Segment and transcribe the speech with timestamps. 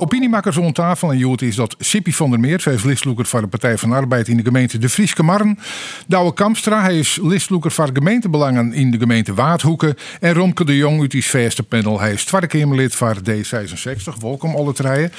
[0.00, 3.40] Opiniemakers rond tafel en Joet is dat Sippy van der Meer, zij is listloeker van
[3.40, 5.58] de Partij van de Arbeid in de gemeente De Frieske Marren.
[6.06, 9.96] Douwe Kamstra, hij is listloeker van gemeentebelangen in de gemeente Waardhoeken.
[10.20, 14.20] En Romke de Jong uit die verste panel, hij is Kamerlid van D66.
[14.20, 15.12] Welkom alle treien.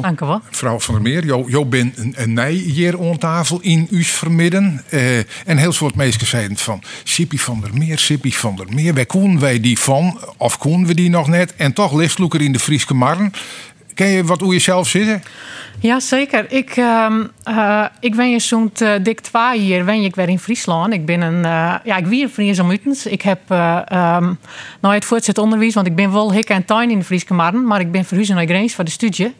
[0.00, 0.40] Dank u wel.
[0.50, 4.02] Mevrouw van der Meer, jo, jo bent een, een nij hier aan tafel in uw
[4.02, 4.82] vermidden.
[4.88, 8.94] Eh, en heel soort mensen zeiden van Sippy van der Meer, Sippy van der Meer.
[8.94, 10.20] Waar koen wij die van?
[10.36, 11.54] Of koen we die nog net?
[11.56, 13.32] En toch listloeker in de Frieske Marren.
[13.96, 15.22] Ken je wat hoe je zelf zitten?
[15.80, 16.52] Ja, zeker.
[16.52, 20.38] Ik, ehm eh, ik ben je zo'n eh, dik twee hier ben ik weer in
[20.38, 20.92] Friesland.
[20.92, 23.06] Ik ben een, eh, ja, ik wie een Fries om Utens.
[23.06, 24.32] Ik heb ehm,
[24.80, 27.66] nou het voortzet onderwijs, want ik ben wel hik en tuin in de Friese Marren,
[27.66, 29.34] maar ik ben verhuisd naar Greens voor de studie.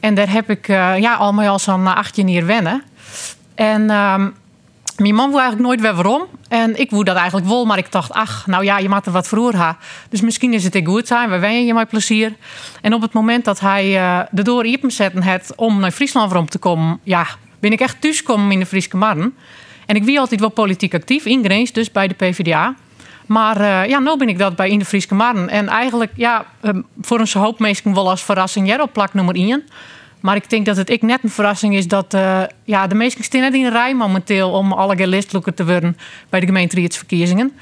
[0.00, 2.82] En daar heb ik ja, al al zo'n 18 jaar wennen.
[3.54, 4.28] En ehm,
[4.96, 6.26] mijn man wou eigenlijk nooit weer waarom.
[6.48, 9.12] En ik woe dat eigenlijk wel, maar ik dacht, ach, nou ja, je mag er
[9.12, 9.78] wat voor ha.
[10.08, 12.34] Dus misschien is het ik goed zijn, we wen je met plezier.
[12.80, 16.30] En op het moment dat hij eh, de door open zetten had om naar Friesland
[16.30, 17.26] waarom te komen, ja,
[17.60, 19.34] ben ik echt thuisgekomen in de Friese Marren.
[19.86, 22.74] En ik wie altijd wel politiek actief, in Greens, dus bij de PvdA.
[23.26, 25.48] Maar eh, ja, nu ben ik dat bij in de Friese Marren.
[25.48, 29.34] En eigenlijk, ja, eh, voor een hoop mensen wel als verrassing jij op plak nummer
[29.34, 29.64] 1.
[30.26, 33.24] Maar ik denk dat het ik net een verrassing is dat eh, ja, de meesten
[33.24, 35.96] staan net in de rij momenteel om alle listloeker te worden
[36.28, 37.52] bij de gemeenteraadsverkiezingen.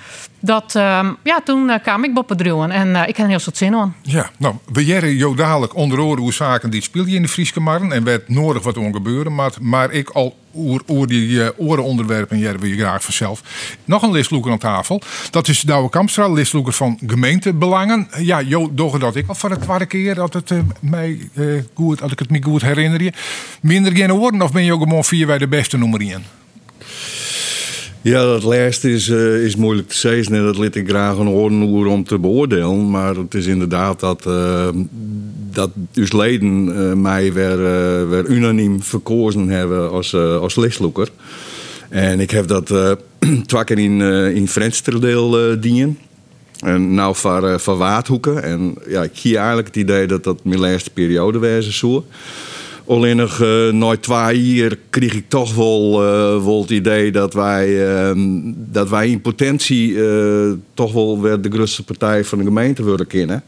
[0.41, 3.75] Dat, ehm, ja, toen eh, kwam ik boppen en eh, ik had heel veel zin
[3.75, 3.95] in.
[4.03, 7.29] Ja, nou, we jaren jou dadelijk onder oren hoe zaken die speel je in de
[7.29, 11.29] Frieske Marren en werd nodig wat er gebeuren, maar, maar ik al oer, oer die
[11.29, 13.43] uh, orenonderwerpen jaren wil je graag vanzelf.
[13.85, 15.01] Nog een listloeker aan tafel.
[15.31, 18.09] Dat is Douwe Kamstra, listloeker van gemeentebelangen.
[18.19, 21.29] Ja, Jo, dat ik al voor de tweede keer dat het uh, mij
[21.75, 23.13] goed, als ik het me goed herinner je.
[23.61, 26.44] Minder geen woorden of ben je ook gewoon vier wij de beste nummer 1?
[28.05, 30.45] Ja, dat laatste is, uh, is moeilijk te zeggen.
[30.45, 32.91] Dat liet ik graag een oren om te beoordelen.
[32.91, 34.69] Maar het is inderdaad dat, uh,
[35.51, 37.59] dat dus leden uh, mij weer,
[38.09, 40.59] weer unaniem verkozen hebben als, als.
[41.89, 42.69] En ik heb dat
[43.65, 44.01] keer in,
[44.35, 45.99] in Frensterdeel dienen.
[46.59, 48.43] En nou voor, voor Waardhoeken.
[48.43, 51.79] En ja, ik zie eigenlijk het idee dat dat mijn laatste periode was.
[51.79, 52.05] Zo.
[52.87, 53.39] Alleen nog
[53.73, 58.23] na twee jaar kreeg ik toch wel, uh, wel het idee dat wij, uh,
[58.55, 59.97] dat wij in potentie
[60.75, 63.43] toch wel weer de grootste partij van de gemeente willen kennen.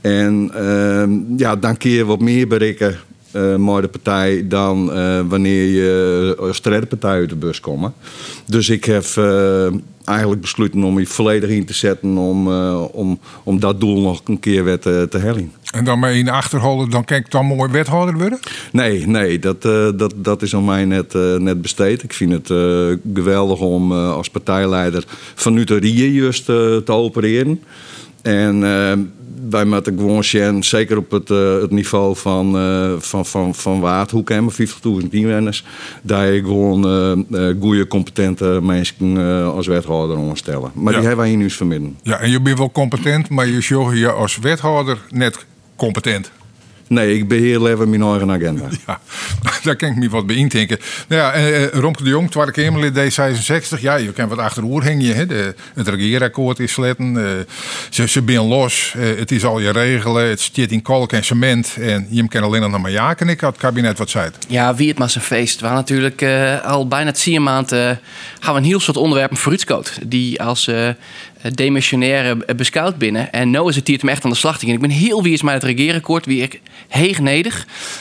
[0.00, 2.98] En ehm, ja, dan kun je wat meer bereiken
[3.36, 4.86] uh, de partij dan
[5.28, 7.92] wanneer je als derde partij uit de bus komt.
[8.46, 9.04] Dus ik heb
[10.10, 14.40] eigenlijk besloten om je volledig in te zetten om, om, om dat doel nog een
[14.40, 15.52] keer weer te, te hellen.
[15.72, 18.38] En dan maar in de achterholen, dan kijk ik dan mooi wethouder worden?
[18.72, 22.02] Nee, nee dat, uh, dat, dat is aan mij net, uh, net besteed.
[22.02, 22.46] Ik vind het
[23.14, 25.04] geweldig om als partijleider
[25.34, 27.62] vanuit de RIE juist te opereren.
[28.22, 28.62] En
[29.50, 32.56] wij moeten gewoon zien, zeker op het, het niveau van,
[33.00, 34.50] van, van, van Waardhoek en
[35.02, 35.64] 50.000 inwoners,
[36.02, 36.82] dat je gewoon
[37.60, 40.70] goede, competente mensen als wethouder onderstellen.
[40.74, 40.98] Maar ja.
[40.98, 41.98] die hebben wij hier nu vermidden.
[42.02, 45.46] Ja, en je bent wel competent, maar je zorgt je als wethouder net
[45.76, 46.30] competent.
[46.90, 48.68] Nee, ik beheer even mijn eigen agenda.
[48.86, 49.00] Ja,
[49.62, 50.78] daar kan ik me wat bij indenken.
[51.08, 53.80] Nou ja, eh, Romke de Jong, Tweede Kamerlid D66.
[53.80, 55.14] Ja, je kan wat achteroer hangen.
[55.14, 55.26] Hè.
[55.26, 57.14] De, het regeerakkoord is sletten.
[57.14, 57.24] Uh,
[57.90, 58.94] ze, ze zijn los.
[58.96, 60.28] Uh, het is al je regelen.
[60.28, 61.76] Het zit in kalk en cement.
[61.80, 63.14] En je kan alleen nog maar ja.
[63.16, 64.30] En ik had het kabinet wat zei.
[64.48, 65.60] Ja, wie het maar zijn feest.
[65.60, 68.00] We natuurlijk uh, al bijna tien maanden
[68.40, 69.98] gaan we een heel soort onderwerpen vooruitskoot.
[70.06, 70.70] Die als
[71.54, 73.32] demissionaire beschouwd binnen.
[73.32, 75.54] En nu is het hier echt aan de slag Ik ben heel wie is met
[75.54, 76.26] het regeerakkoord.
[76.26, 76.60] Wie ik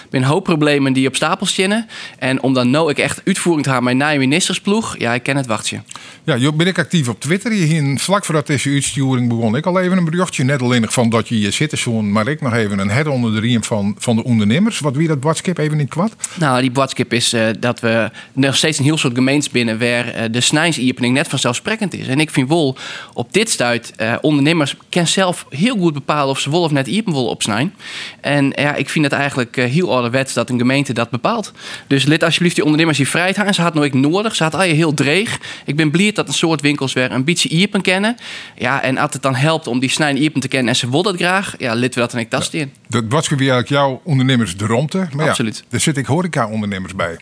[0.09, 1.88] ben een hoop problemen die op stapel zinnen.
[2.17, 4.95] En om dan nou ik echt uitvoering te gaan mijn nieuwe ministersploeg.
[4.97, 5.81] Ja, ik ken het wachtje.
[6.23, 7.51] Ja, joh, ben ik actief op Twitter.
[7.51, 10.44] Hier, vlak voordat deze uitsturing begon, ik al even een berichtje.
[10.44, 13.34] Net alleen van dat je hier zit, zo'n, maar ik nog even een head onder
[13.34, 14.79] de riem van, van de ondernemers.
[14.79, 16.16] Wat wie dat boodschap even niet kwad?
[16.34, 20.16] Nou, die boodschap is uh, dat we nog steeds een heel soort gemeens binnen waar
[20.16, 22.07] uh, de snijsiepening net vanzelfsprekend is.
[22.07, 22.78] En ik vind wel
[23.13, 26.88] op dit stuit uh, ondernemers kan zelf heel goed bepalen of ze wel of net
[26.88, 27.73] iepen willen opsnijden.
[28.22, 31.52] En ja, ik vind het eigenlijk heel ouderwets dat een gemeente dat bepaalt.
[31.88, 33.54] Dus lid alsjeblieft die ondernemers die vrijheid hebben.
[33.54, 34.36] Ze had nooit nodig.
[34.36, 35.40] Ze had al je heel dreig.
[35.66, 38.18] Ik ben blij dat een soort winkels weer een beetje iepen kennen.
[38.58, 41.04] Ja, en als het dan helpt om die snijden iepen te kennen en ze wil
[41.04, 42.72] dat graag, ja, lid we dat en ik tast in.
[42.88, 45.08] Dat was eigenlijk jouw ondernemers de romte.
[45.14, 45.58] Maar Absoluut.
[45.58, 47.18] Ja, er zit ik horeca-ondernemers bij.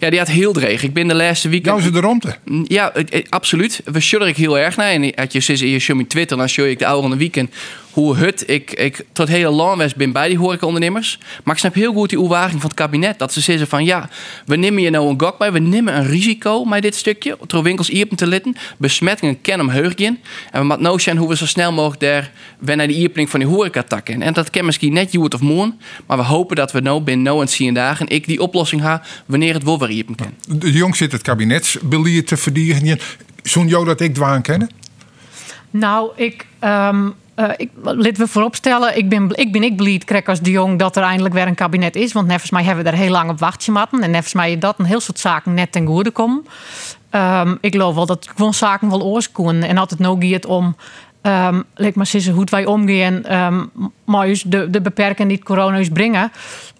[0.00, 0.82] Ja, die had heel dreig.
[0.82, 1.74] Ik ben de laatste weekend...
[1.76, 2.36] Nou, ze de romte.
[2.64, 2.92] Ja,
[3.28, 3.80] absoluut.
[3.84, 4.90] We shudder ik heel erg naar.
[4.90, 7.54] En als je zit in je Twitter, dan show ik de oude weekend
[7.94, 11.18] hoe het ik, ik tot hele lang was ben bij die horecaondernemers.
[11.44, 13.18] Maar ik snap heel goed die uwaging van het kabinet.
[13.18, 14.08] Dat ze zeggen van ja,
[14.46, 15.52] we nemen je nou een gok bij.
[15.52, 17.38] We nemen een risico met dit stukje.
[17.46, 18.56] Door winkels iepen te litten.
[18.76, 20.18] Besmettingen kennen hem in.
[20.50, 23.30] En we moeten nou zijn hoe we zo snel mogelijk daar weer naar de iepening
[23.30, 24.22] van die horeca takken.
[24.22, 25.78] En dat kan misschien net Juwet of Moon.
[26.06, 29.02] Maar we hopen dat we nou binnen nou en zien dagen ik die oplossing ga
[29.26, 30.58] wanneer het wel weer iepen kan.
[30.58, 32.98] De jong zit het kabinetsbeleid te verdienen.
[33.42, 34.70] Zo'n jou dat ik dwaan kennen?
[35.70, 36.46] Nou, ik.
[36.60, 39.76] Um, uh, ik, laten we vooropstellen, ik ben, ik ben ik
[40.28, 42.12] als de jong, dat er eindelijk weer een kabinet is.
[42.12, 44.02] Want nevens mij hebben we er heel lang op wachtje matten.
[44.02, 46.46] En nevens mij dat een heel soort zaken net ten goede komen.
[47.10, 49.62] Um, ik geloof wel dat gewoon zaken wel oorskoen.
[49.62, 50.76] En altijd nog gaat om
[51.22, 53.70] um, leek maar zeggen hoe wij omgaan um,
[54.04, 56.32] maar de, de beperkingen die het corona brengen.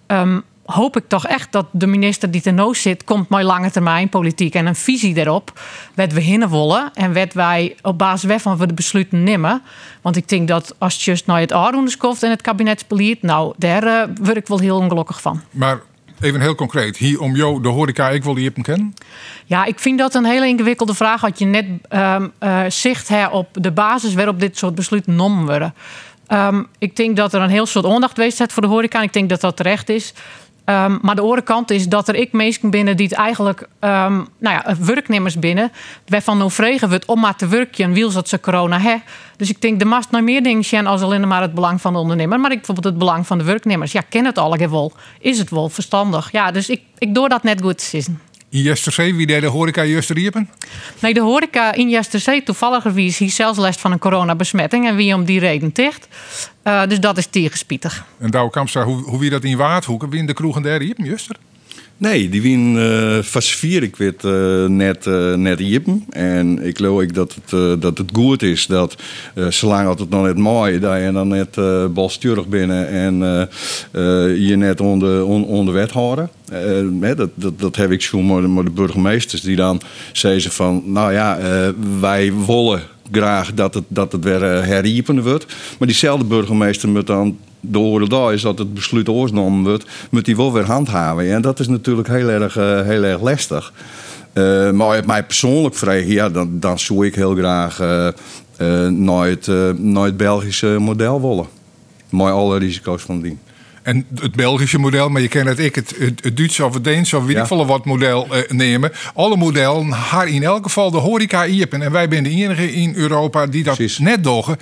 [0.07, 4.09] Um, hoop ik toch echt dat de minister die ten zit, komt met lange termijn
[4.09, 5.59] politiek en een visie daarop.
[5.95, 9.61] Wat we hinnen willen en wat wij op basis waarvan we de besluiten nemen.
[10.01, 13.53] Want ik denk dat als je just naar het Aardoenders komt en het kabinetsbeleid, nou,
[13.57, 15.41] daar uh, word ik wel heel ongelukkig van.
[15.51, 15.79] Maar
[16.21, 18.93] even heel concreet, hier om jou de horeca, ik wil die hem kennen?
[19.45, 21.21] Ja, ik vind dat een hele ingewikkelde vraag.
[21.21, 25.45] Had je net um, uh, zicht hè, op de basis waarop dit soort besluiten genomen
[25.45, 25.73] worden.
[26.27, 29.01] Um, ik denk dat er een heel soort aandacht geweest is voor de horeca.
[29.01, 30.13] Ik denk dat dat terecht is.
[30.65, 33.69] Um, maar de andere kant is dat er ik mensen binnen die het eigenlijk, um,
[33.79, 35.71] nou ja, werknemers binnen,
[36.07, 39.03] waarvan nou vregen we het om maar te werken, wiels dat ze corona hebben.
[39.37, 41.93] Dus ik denk, de mast nog meer dingen zijn als alleen maar het belang van
[41.93, 43.91] de ondernemer, maar ik bijvoorbeeld het belang van de werknemers.
[43.91, 44.93] Ja, ken het al wel.
[45.19, 46.31] Is het wel verstandig?
[46.31, 47.85] Ja, dus ik, ik doe dat net goed te
[48.55, 50.49] in Jesterzee, wie deed de horeca Jesteriepen?
[50.99, 55.13] Nee, de horeca in Jesterzee toevallig wie hier zelfs last van een coronabesmetting en wie
[55.13, 56.07] om die reden ticht.
[56.63, 58.05] Uh, dus dat is tegenspietig.
[58.19, 61.05] En Douwe hoe, hoe wie dat in Waardhoeken, wie in de kroeg en der Iepen,
[61.05, 61.35] Juster?
[61.97, 63.83] Nee, die wien uh, vast vier.
[63.83, 66.05] Ik weet uh, net, uh, net jippen.
[66.09, 68.95] En ik geloof ik dat het, dat het goed is dat,
[69.49, 73.15] zolang het nog net mooi dat je dan net uh, balsturig binnen en
[74.39, 76.29] je net onder, on, onder wet houden.
[77.15, 79.81] dat, dat, dat heb ik zo maar de burgemeesters die dan
[80.11, 81.39] zeggen van, nou ja,
[81.99, 82.81] wij willen
[83.11, 85.45] graag dat het, dat het weer heriepen wordt.
[85.79, 87.37] Maar diezelfde burgemeester moet dan
[87.71, 91.33] de daar is dat het besluit oorgenomen wordt, moet die wel weer handhaven.
[91.33, 93.73] En dat is natuurlijk heel erg, uh, heel erg lastig.
[94.33, 98.07] Uh, maar mij persoonlijk vragen, ja, dan, dan zou ik heel graag uh,
[98.87, 99.47] naar, het,
[99.77, 101.45] naar het Belgische model willen.
[102.09, 103.39] Met alle risico's van dien.
[103.85, 107.17] En het Belgische model, maar je kent het ik, het, het, Duitse of het Deense
[107.17, 108.91] of wie ik wat model uh, nemen.
[109.13, 111.81] Alle modellen haar in elk geval de horeca iepen.
[111.81, 114.57] En wij zijn de enige in Europa die dat net doggen.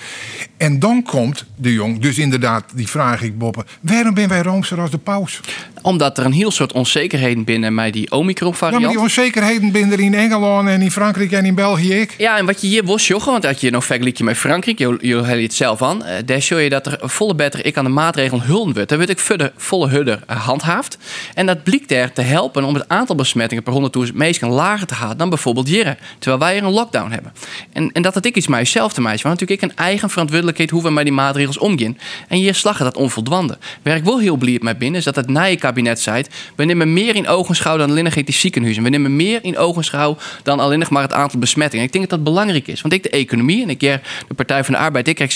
[0.63, 3.65] En dan komt de jong, dus inderdaad, die vraag ik Boppen.
[3.81, 5.39] Waarom ben wij roomser als de paus?
[5.81, 8.81] Omdat er een heel soort onzekerheden binnen mij die Omicron-variant.
[8.81, 12.15] Ja, maar die onzekerheden binnen in Engeland en in Frankrijk en in België ik.
[12.18, 14.98] Ja, en wat je hier was joggen, want als je nog vergelijkt met Frankrijk, je,
[15.01, 17.89] je het zelf aan, uh, daar show je dat er volle beter ik aan de
[17.89, 18.89] maatregelen hulp wordt.
[18.89, 20.98] Daar wordt ik verder volle hudder uh, handhaafd.
[21.33, 24.94] En dat blijkt er te helpen om het aantal besmettingen per 100.000 mensen lager te
[24.94, 25.98] halen dan bijvoorbeeld jaren.
[26.19, 27.33] Terwijl wij er een lockdown hebben.
[27.74, 29.21] En, en dat het ik iets mij zelf te maken.
[29.24, 31.97] Want natuurlijk ik een eigen verantwoordelijkheid hoe we met die maatregelen omgaan.
[32.27, 33.57] En hier slaggen dat onvoldoende.
[33.81, 36.23] Waar ik wel heel blij met ben, is dat het nije kabinet zei:
[36.55, 38.83] we nemen meer in ogenschouw dan alleen die ziekenhuizen.
[38.83, 41.85] We nemen meer in ogenschouw dan alleen nog maar het aantal besmettingen.
[41.85, 42.81] Ik denk dat dat belangrijk is.
[42.81, 44.00] Want ik de economie en ik de
[44.35, 45.35] Partij van de Arbeid, ik krijg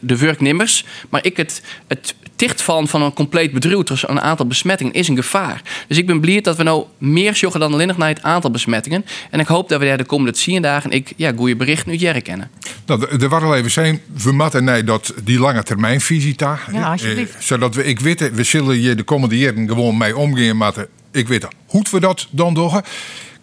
[0.00, 4.92] de werknemers, maar ik het, het dichtvallen van een compleet bedrijf tussen een aantal besmettingen
[4.92, 5.62] is een gevaar.
[5.88, 8.50] Dus ik ben blij dat we nou meer zorgen dan alleen nog naar het aantal
[8.50, 9.04] besmettingen.
[9.30, 11.96] En ik hoop dat we daar de komende 10 dagen ik ja, goede berichten nu
[11.96, 12.50] jaren kennen.
[12.86, 16.58] Nou, er waren al even zijn, we matten nee, dat die lange termijn visita.
[16.72, 17.34] Ja, alsjeblieft.
[17.34, 20.86] Eh, zodat we, ik weet, we zullen je de komende jaren gewoon mee omgaan matten.
[21.12, 22.82] Ik weet hoe we dat dan doen.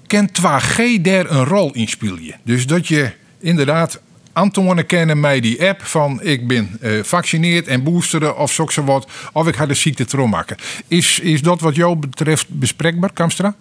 [0.08, 2.40] Kent 2G daar een rol in spelen?
[2.44, 4.02] Dus dat je inderdaad
[4.34, 9.08] Antoine kennen mij die app van ik ben uh, en boosteren of zo wat.
[9.34, 10.58] Of ik ga de ziekte terugmaken.
[10.88, 13.56] Is, is dat wat jou betreft bespreekbaar, Kamstra?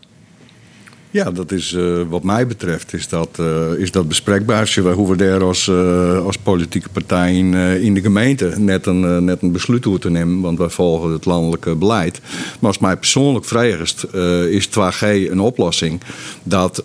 [1.13, 4.79] Ja, dat is uh, wat mij betreft is dat, uh, is dat bespreekbaar.
[4.95, 9.43] Hoe we daar als, uh, als politieke partij in, in de gemeente net een, net
[9.43, 10.41] een besluit moeten nemen.
[10.41, 12.21] Want wij volgen het landelijke beleid.
[12.61, 14.15] Maar als mij persoonlijk vraagt,
[14.51, 16.01] is 2G een oplossing.
[16.43, 16.85] Dat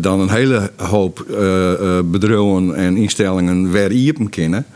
[0.00, 1.24] dan een hele hoop
[2.04, 4.66] bedrijven en instellingen weer hier kennen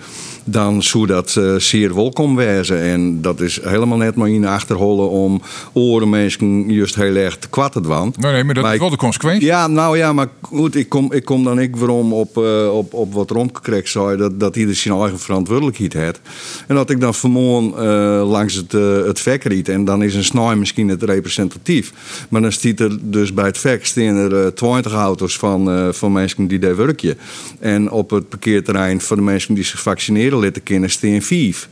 [0.45, 2.81] dan zou dat uh, zeer welkom wezen.
[2.81, 7.49] En dat is helemaal net maar in achterholen om oren mensen juist heel erg te
[7.49, 8.15] kwatten dwan.
[8.19, 9.47] Nee, nee, maar dat is wel de consequentie.
[9.47, 12.95] Ja, nou ja, maar goed, ik kom, ik kom dan ik waarom op, uh, op,
[12.95, 16.21] op wat rondgekregen zou dat, dat ieder zijn eigen verantwoordelijkheid heeft.
[16.67, 18.73] En dat ik dan vanmorgen uh, langs het,
[19.07, 21.93] het vek riet en dan is een snij misschien het representatief.
[22.29, 26.59] Maar dan stiet er dus bij het vek er 20 auto's van, van mensen die
[26.59, 27.19] daar werken.
[27.59, 31.69] En op het parkeerterrein van de mensen die zich vaccineren vaccineren laten kunnen, steen vijf.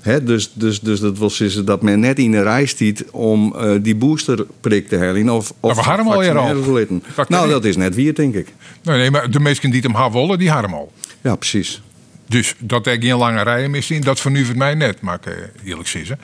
[0.00, 3.54] Hè, dus, dus, dus dat wil zeggen dat men net in de rij stiet om
[3.56, 5.28] uh, die boosterprik te halen.
[5.28, 7.00] Of, of we hadden al hier al.
[7.28, 8.48] Nou, dat is net weer, denk ik.
[8.82, 10.92] Nee, nee, maar de mensen die hem willen, die hadden hem al.
[11.20, 11.82] Ja, precies.
[12.26, 16.18] Dus dat ik geen lange rijen misschien, dat vernuivert mij net, maar ik eerlijk zeggen.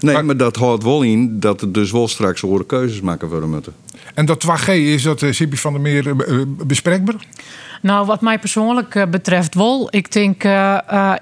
[0.00, 3.50] Nee, maar, dat houdt wel in dat er dus wel straks horen keuzes maken worden
[3.50, 3.74] moeten.
[4.14, 7.26] En dat 2G, is dat, uh, van der Meer, uh, bespreekbaar?
[7.82, 9.88] Nou, wat mij persoonlijk uh, betreft wel.
[9.90, 10.44] Ik denk,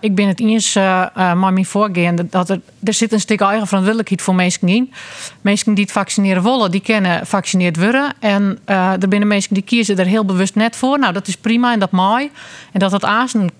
[0.00, 4.22] ik ben het eens maar mijn voorgaande dat er, er zit een stuk eigen verantwoordelijkheid
[4.22, 4.92] voor mensen in.
[5.40, 8.12] Mensen die het vaccineren willen, die kennen gevaccineerd worden.
[8.18, 10.98] En er zijn mensen die kiezen er heel bewust net voor.
[10.98, 12.30] Nou, dat is prima en dat mooi.
[12.72, 13.50] En dat dat aanzien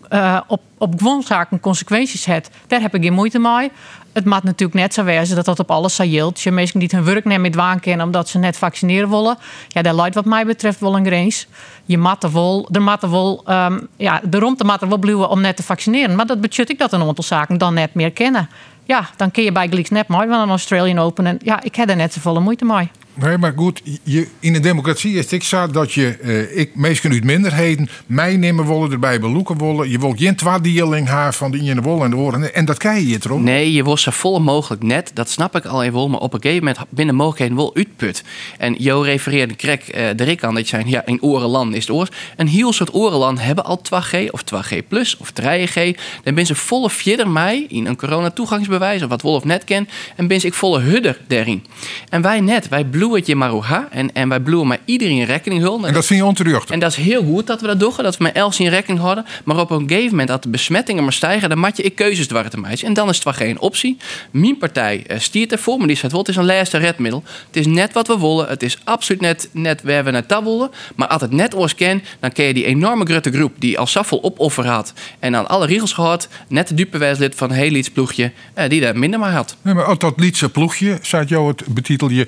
[0.47, 3.71] op, op gewoon zaken consequenties heeft, daar heb ik geen moeite mee
[4.15, 6.41] het maakt natuurlijk net zo wezen dat dat op alles saailt.
[6.41, 9.37] Je mensen die hun werk nemen met kennen omdat ze net vaccineren willen.
[9.69, 11.47] Ja, daar leidt wat mij betreft wel een grens.
[11.85, 15.57] Je matte wel, de matte wel, um, ja, de romte matte wel bluwen om net
[15.57, 16.17] te vaccineren.
[16.17, 18.49] Maar dat betekent ik dat een aantal zaken dan net meer kennen.
[18.85, 21.27] Ja, dan kun je bij Gleeks net mooi van een Australian Open.
[21.27, 22.91] En ja, ik heb er net zoveel moeite mee.
[23.15, 27.11] Nee, maar goed, je, in een democratie is het zo dat je, uh, ik, meestal
[27.11, 29.91] uit minderheden, mij nemen willen, erbij beloeken willen.
[29.91, 32.55] Je wilt geen twaardeling haar van de in de wol en de oren.
[32.55, 33.41] En dat kan je toch?
[33.41, 36.43] Nee, je wil zo vol mogelijk net, dat snap ik al even maar op een
[36.43, 38.25] gegeven moment binnen mogelijkheden wel uitput.
[38.59, 41.97] En Jo refereerde krek uh, de Rick aan dat zei, ja, in orenland is het
[41.97, 42.09] oor.
[42.37, 45.99] Een heel soort orenland hebben al 2G of 2G plus of 3G.
[46.23, 49.89] Dan ben ze volle vierder mij in een corona toegangsbewijs of wat Wolf net ken.
[50.17, 51.65] En ben ik volle hudder daarin.
[52.09, 53.04] En wij net, wij bloeien
[53.35, 53.89] Maruha.
[53.91, 55.89] En, en wij bloeien maar iedereen rekening houden.
[55.89, 56.71] En, dat vind je onterecht.
[56.71, 59.01] En dat is heel goed dat we dat doen, dat we met Els in rekening
[59.01, 59.27] houden.
[59.45, 62.27] Maar op een gegeven moment dat de besmettingen maar stijgen, dan maak je ik keuzes
[62.27, 62.87] dwars te meisje.
[62.87, 63.97] En dan is het wel geen optie.
[64.31, 67.23] Mijn partij uh, stiert ervoor, maar die zegt wel, het is een laatste redmiddel.
[67.47, 68.49] Het is net wat we willen.
[68.49, 70.71] Het is absoluut net, net waar we naartoe willen.
[70.97, 73.87] Maar als het net oors ken, dan ken je die enorme grote groep die al
[73.87, 77.91] zoveel opoffer had en aan alle regels gehad, net de dupewijslid van een heel iets
[77.91, 79.57] ploegje, uh, die daar minder maar had.
[79.63, 82.27] Nee, maar dat Lietse ploegje, zei jou het betitel je,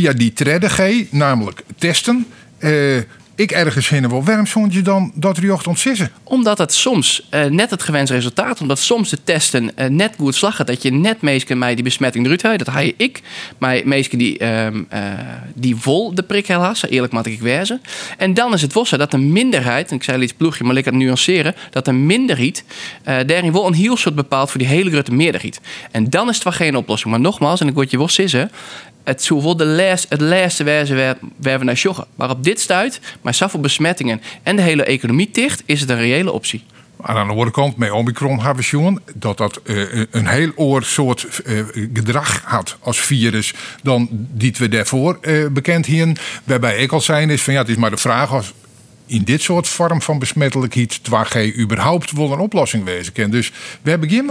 [0.00, 0.32] via die
[0.68, 2.26] G, namelijk testen.
[2.60, 2.96] Uh,
[3.34, 4.24] ik ergens heen wel.
[4.24, 6.10] Waarom vond je dan dat riocht ontsissen?
[6.24, 10.34] Omdat het soms uh, net het gewenste resultaat, omdat soms de testen uh, net goed
[10.34, 12.64] slagen, dat je net meestal mij die besmetting eruit haalt.
[12.64, 13.22] Dat je ik,
[13.58, 14.66] maar meestal die, uh,
[15.54, 17.80] die vol de prik helaas, eerlijk moet ik wezen.
[18.18, 20.84] En dan is het wel dat de minderheid, en ik zei iets ploegje, maar ik
[20.84, 22.64] het nuanceren, dat de minderheid
[23.02, 25.60] daarin wel een heel soort bepaalt voor die hele grote meerderheid.
[25.90, 27.10] En dan is het wel geen oplossing.
[27.10, 28.50] Maar nogmaals, en ik word je wel sissen,
[29.04, 32.06] het zou wel de les, het laatste wijze waar, waar we naar joggen.
[32.14, 35.96] Maar op dit stuit, maar zoveel besmettingen en de hele economie dicht, is het een
[35.96, 36.64] reële optie.
[36.96, 40.82] Maar aan de andere kant, met Omicron hebben we dat dat uh, een heel oor
[40.82, 41.62] soort uh,
[41.94, 46.16] gedrag had als virus dan die we daarvoor uh, bekend hien.
[46.44, 48.52] Waarbij ik al zijn is van ja, het is maar de vraag als
[49.06, 53.30] in dit soort vorm van besmettelijkheid 2G überhaupt wel een oplossing wezen.
[53.30, 53.52] Dus
[53.82, 54.30] we hebben geen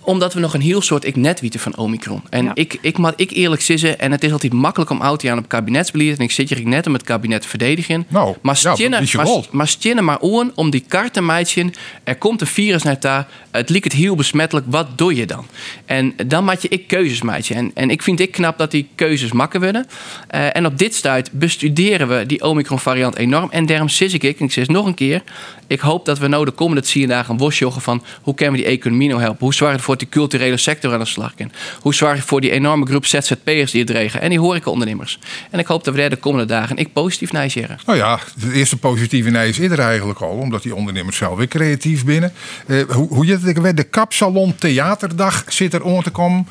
[0.00, 2.22] omdat we nog een heel soort ik net weten van Omicron.
[2.30, 5.38] En ik, ik moet ik eerlijk zeggen, en het is altijd makkelijk om auto aan
[5.38, 6.18] op kabinetsbeleid.
[6.18, 8.06] En ik zit hier net om het kabinet te verdedigen.
[8.08, 11.70] Nou, maar stinnen ja, maar, maar, maar oren om die karten meidje.
[12.04, 13.28] Er komt een virus naar daar.
[13.50, 14.66] Het liep het heel besmettelijk.
[14.68, 15.46] Wat doe je dan?
[15.84, 17.54] En dan maak je ik keuzes meidje.
[17.54, 19.86] En, en ik vind ik knap dat die keuzes makken worden.
[20.34, 23.50] Uh, en op dit stuit bestuderen we die Omicron variant enorm.
[23.50, 25.22] En daarom sis ik, en ik zeg nog een keer.
[25.66, 28.70] Ik hoop dat we nou de komende tien dagen een van hoe kunnen we die
[28.70, 29.38] economie nou helpen?
[29.40, 31.52] Hoe zwaar het voor die culturele sector aan de slag kan?
[31.80, 35.18] Hoe zwaar voor die enorme groep ZZP'ers die het regen en die horecaondernemers?
[35.50, 37.78] En ik hoop dat we daar de komende dagen ik positief nijseren.
[37.86, 41.48] Nou ja, de eerste positieve nij is er eigenlijk al, omdat die ondernemers zelf weer
[41.48, 42.32] creatief binnen.
[42.66, 46.46] Uh, hoe, hoe je het de kapsalon theaterdag zit er om te komen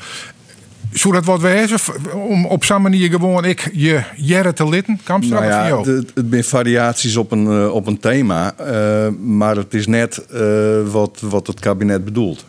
[0.92, 1.78] zou dat wat wezen?
[2.14, 5.00] Om op zo'n manier gewoon ik je jaren te litten?
[5.04, 8.54] Kan nou ja, het, het zijn variaties op een, uh, op een thema.
[8.60, 12.44] Uh, maar het is net uh, wat, wat het kabinet bedoelt.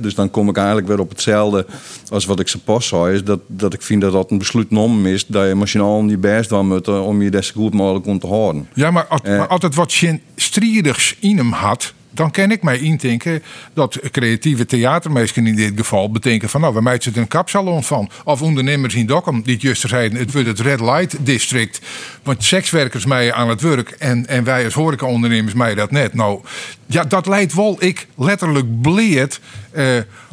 [0.00, 1.66] Dus dan kom ik eigenlijk weer op hetzelfde
[2.10, 3.14] als wat ik ze pas zei.
[3.14, 4.70] Is dat, dat ik vind dat dat een besluit
[5.04, 5.26] is.
[5.26, 8.68] Dat je emotioneel niet best dan moet om je des goed mogelijk om te houden.
[8.74, 10.02] Ja, maar, maar altijd wat
[10.36, 13.42] strijders in hem had dan kan ik mij indenken
[13.74, 18.10] dat creatieve theatermeesters in dit geval bedenken van nou, we maken er een kapsalon van.
[18.24, 21.80] Of ondernemers in Dokkum die juist zeiden, het wordt het Red Light District.
[22.22, 26.14] Want sekswerkers mij aan het werk en, en wij als horecaondernemers mij dat net.
[26.14, 26.40] Nou,
[26.86, 29.40] ja, dat leidt wel ik letterlijk bleed
[29.76, 29.84] uh,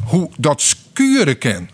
[0.04, 1.68] hoe dat skuren kan.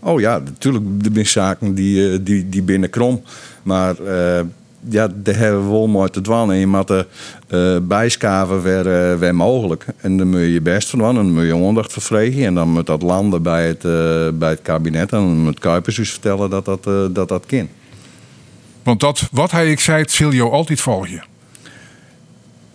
[0.00, 3.22] Oh ja, natuurlijk de zaken die, eh, die, die binnen krom.
[3.62, 4.40] Maar uh,
[4.88, 6.52] ja, daar hebben we wel mooi te dwan.
[6.52, 7.06] En je moet er
[7.48, 9.84] uh, bijschaven waar, uh, waar mogelijk.
[10.00, 11.08] En dan moet je je best van doen.
[11.08, 12.44] En dan moet je aandacht vervregen.
[12.44, 15.12] En dan moet dat landen bij het, uh, bij het kabinet.
[15.12, 17.68] En dan moet Kuipers dus vertellen dat dat, dat, dat kan.
[18.82, 21.24] Want dat, wat hij ik zei, zul je altijd volgen.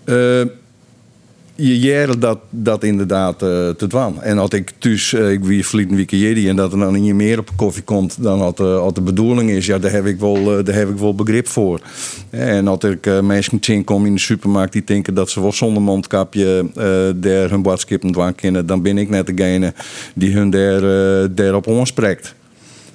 [0.06, 0.61] je
[1.62, 4.22] jaren dat, dat inderdaad uh, te dwan.
[4.22, 7.40] En als ik thuis, uh, ik wie vliegen weekend en dat er dan niet meer
[7.40, 10.64] op koffie komt dan wat, uh, wat de bedoeling is, ja, daar heb ik wel,
[10.64, 11.82] daar heb ik wel begrip voor.
[12.30, 15.84] En als ik mensen zien kom in de supermarkt die denken dat ze wel zonder
[15.84, 16.66] mondkapje
[17.16, 19.74] daar hun boodschappen dwang kennen, dan ben ik net degene
[20.16, 20.82] die hun daar,
[21.36, 22.36] daarop aanspreekt.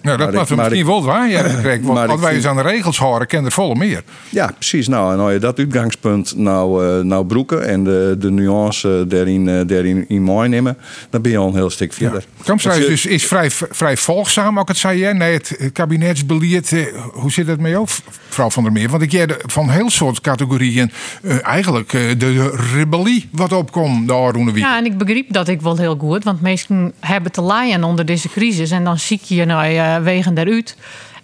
[0.06, 1.28] Ja, dat was misschien wel waar.
[1.28, 1.42] Ja,
[1.82, 4.02] want als wij eens aan de regels houden, kennen er volle meer.
[4.28, 4.88] Ja, precies.
[4.88, 9.46] Nou, en als je dat uitgangspunt nou, uh, nou broeken en de, de nuance daarin,
[9.46, 10.76] uh, daarin in mooi nemen,
[11.10, 12.24] dan ben je al een heel stuk verder.
[12.36, 12.44] Ja.
[12.44, 15.14] Kampstrijd dus is vrij, vrij volgzaam, ook het zei je.
[15.14, 17.88] Nee, het kabinetsbeleid, eh, hoe zit het mee ook,
[18.26, 18.88] mevrouw Van der Meer?
[18.88, 20.90] Want ik jij van heel soort categorieën
[21.22, 25.76] uh, eigenlijk de rebellie wat opkomt de Arroene Ja, en ik begreep dat ik wel
[25.76, 29.74] heel goed, want mensen hebben te laaien onder deze crisis en dan zie je nou
[29.74, 30.76] uh, wegen daaruit.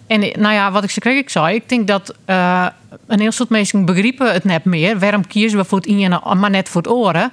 [0.07, 2.67] En nou ja, wat ik ze kreeg, ik zei, ik denk dat uh,
[3.07, 4.99] een heel soort mensen begrijpen het net meer.
[4.99, 7.31] Waarom kiezen we voor het in maar net voor het oren?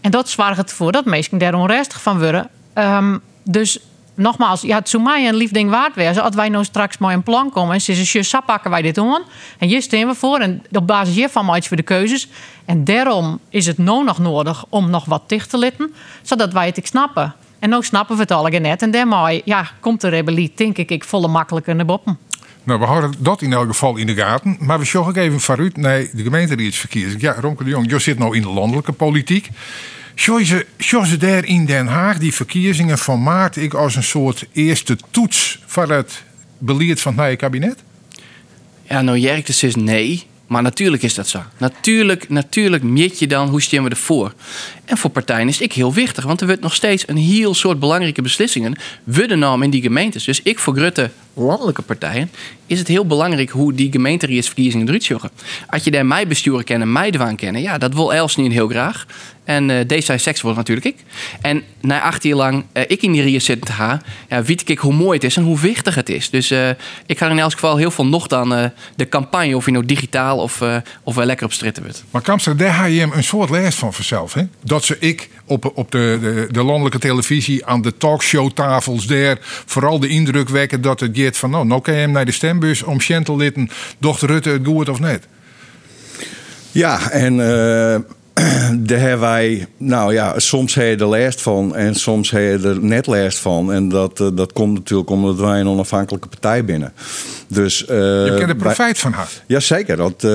[0.00, 2.48] En dat zorgt ervoor dat mensen daar onrustig van worden.
[2.74, 3.78] Um, dus
[4.14, 6.22] nogmaals, ja, het zou mij een lief ding waard wezen.
[6.22, 8.94] Als wij nou straks mooi een plan komen en ze zeggen, sap pakken wij dit
[8.94, 9.22] doen.
[9.58, 10.38] En hier staan we voor.
[10.38, 12.28] En op basis hiervan maak je voor de keuzes.
[12.64, 15.94] En daarom is het nou nog nodig om nog wat dicht te litten.
[16.22, 17.34] Zodat wij het ik snappen.
[17.58, 18.82] En nu snappen we het al net.
[18.82, 22.18] En daarmee ja, komt de rebellie, denk ik, ik volle makkelijker naar boven.
[22.64, 24.56] Nou, we houden dat in elk geval in de gaten.
[24.60, 27.20] Maar we zorgen ook even vooruit naar de gemeente die het.
[27.20, 29.48] Ja, Romke de Jong, je zit nou in de landelijke politiek.
[30.14, 34.96] Zoals ze daar in Den Haag die verkiezingen van maart ik als een soort eerste
[35.10, 36.22] toets van het
[36.58, 37.82] beleid van het nieuwe kabinet?
[38.82, 40.26] Ja, nou Jerk, dus is nee.
[40.46, 41.42] Maar natuurlijk is dat zo.
[41.58, 44.32] Natuurlijk, natuurlijk meet je dan hoe stemmen we ervoor.
[44.84, 47.80] En voor partijen is ik heel wichtig, want er wordt nog steeds een heel soort
[47.80, 50.24] belangrijke beslissingen worden genomen in die gemeentes.
[50.24, 52.30] Dus ik voor Grutte landelijke partijen
[52.66, 55.18] is het heel belangrijk hoe die gemeenteraadsverkiezingen eruit zien.
[55.68, 58.68] Als je daar mij besturen kennen, mij dwaan kennen, ja, dat wil Els niet heel
[58.68, 59.06] graag.
[59.44, 60.96] En uh, deze seks wordt natuurlijk ik.
[61.40, 64.68] En na acht jaar lang uh, ik in die ries zitten te gaan, ja, weet
[64.68, 66.30] ik hoe mooi het is en hoe wichtig het is.
[66.30, 66.68] Dus uh,
[67.06, 68.48] ik ga in elk geval heel veel nog dan
[68.96, 70.62] de campagne, of je nou digitaal of,
[71.02, 72.04] of wel lekker op stritten wordt.
[72.10, 74.32] Maar Kamster, daar ga je een soort les van vanzelf.
[74.32, 74.42] Hè?
[74.62, 80.00] Dat ze ik op, op de, de, de landelijke televisie aan de talkshowtafels daar vooral
[80.00, 82.82] de indruk wekken dat het gaat van nou, nou kan je hem naar de stembus
[82.82, 83.36] om Schentel
[83.98, 85.26] dochter Rutte het goed of net.
[86.72, 87.40] Ja, en
[88.88, 92.68] daar hebben wij, nou ja, soms heb je er last van en soms heb je
[92.68, 93.72] er net last van.
[93.72, 96.92] En dat, uh, dat komt natuurlijk omdat wij een onafhankelijke partij binnen.
[97.48, 97.88] Dus, uh,
[98.26, 99.28] je kent er profijt van haar.
[99.46, 100.30] Jazeker, dat, uh,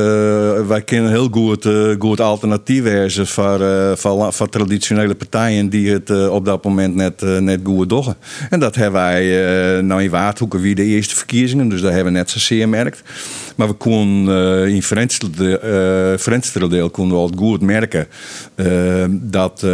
[0.68, 3.60] wij kennen heel goed, goed alternatief wezen voor,
[3.98, 8.14] voor, voor, traditionele partijen die het op dat moment net, net goed doen.
[8.50, 12.20] En dat hebben wij nou in Waardhoeken wie de eerste verkiezingen, dus dat hebben we
[12.20, 13.02] net zozeer merkt.
[13.56, 17.91] Maar we konden in Frensterdeel deel konden we al goed merken
[19.10, 19.66] dat,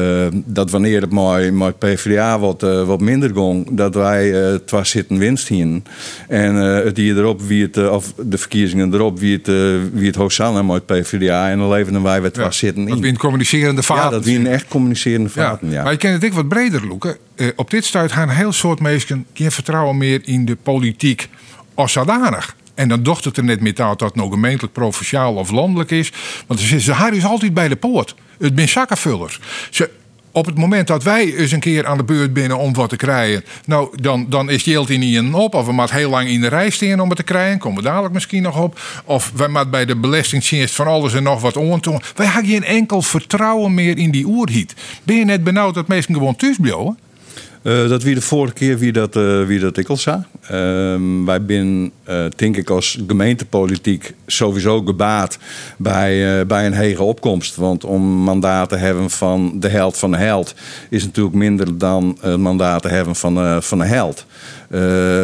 [0.45, 5.47] dat wanneer het maar PvdA wat, wat minder ging, dat wij het was zitten winst
[5.47, 5.81] hier.
[6.27, 9.47] En het die erop wie het, of de verkiezingen erop wie het,
[9.93, 12.89] wie het Hosanna met PvdA en dan leverden wij wat was zitten in.
[12.89, 14.03] Dat wie een communicerende vaten.
[14.03, 15.83] Ja, dat wie een echt communicerende vaten, ja.
[15.83, 17.17] Maar je kent het ik wat breder, Loeken.
[17.55, 21.29] op dit stuit gaan een heel soort mensen geen vertrouwen meer in de politiek
[21.73, 22.55] als zodanig.
[22.77, 25.91] En dan docht het er net meer uit dat het nou gemeentelijk, provinciaal of landelijk
[25.91, 26.11] is.
[26.47, 28.15] Want ze haar is altijd bij de poort.
[28.39, 29.39] Het zijn zakkenvullers.
[29.69, 29.89] Ze,
[30.31, 32.95] op het moment dat wij eens een keer aan de beurt binnen om wat te
[32.95, 35.55] krijgen, nou, dan, dan is Jelti niet een op.
[35.55, 37.59] Of we moeten heel lang in de rij staan om het te krijgen.
[37.59, 38.79] Komen we dadelijk misschien nog op.
[39.05, 42.01] Of wij moeten bij de belastingdienst van alles en nog wat ontoon.
[42.15, 44.75] Wij hebben geen enkel vertrouwen meer in die oerhiet.
[45.03, 46.57] Ben je net benauwd dat mensen gewoon thuis?
[47.63, 50.17] Uh, dat wie de vorige keer wie dat, uh, wie dat ik al zei.
[50.17, 50.49] Uh,
[51.25, 55.37] wij zijn, uh, denk ik, als gemeentepolitiek sowieso gebaat
[55.77, 57.55] bij, bij een hege opkomst.
[57.55, 60.55] Want om mandaten te hebben van de held van de held
[60.89, 64.25] is natuurlijk minder dan een mandaat te hebben van, van een held.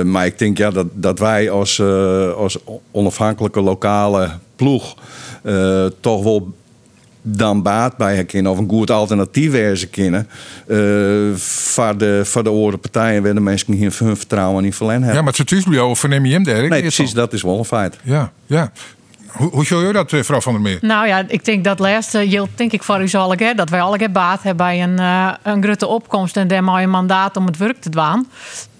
[0.05, 1.81] maar ik denk ja, dat, dat wij als,
[2.37, 2.57] als
[2.91, 4.95] onafhankelijke lokale ploeg
[5.99, 6.53] toch wel
[7.23, 10.27] dan baat bij herkennen of een goed alternatief wezen kennen.
[10.67, 15.15] Uh, voor, de, voor de oren partijen werden mensen hier hun vertrouwen in verlen hebben.
[15.15, 16.67] Ja, maar het is of verneem je hem daar?
[16.67, 17.97] Nee, precies, dat is wel een feit.
[18.03, 18.71] Ja, ja.
[19.27, 20.77] Hoe, hoe je dat, mevrouw Van der Meer?
[20.81, 24.09] Nou ja, ik denk dat laatste geldt denk ik voor u zal dat wij alle
[24.09, 27.81] baat hebben bij een, uh, een grote opkomst en daarmee een mandaat om het werk
[27.81, 28.27] te doen.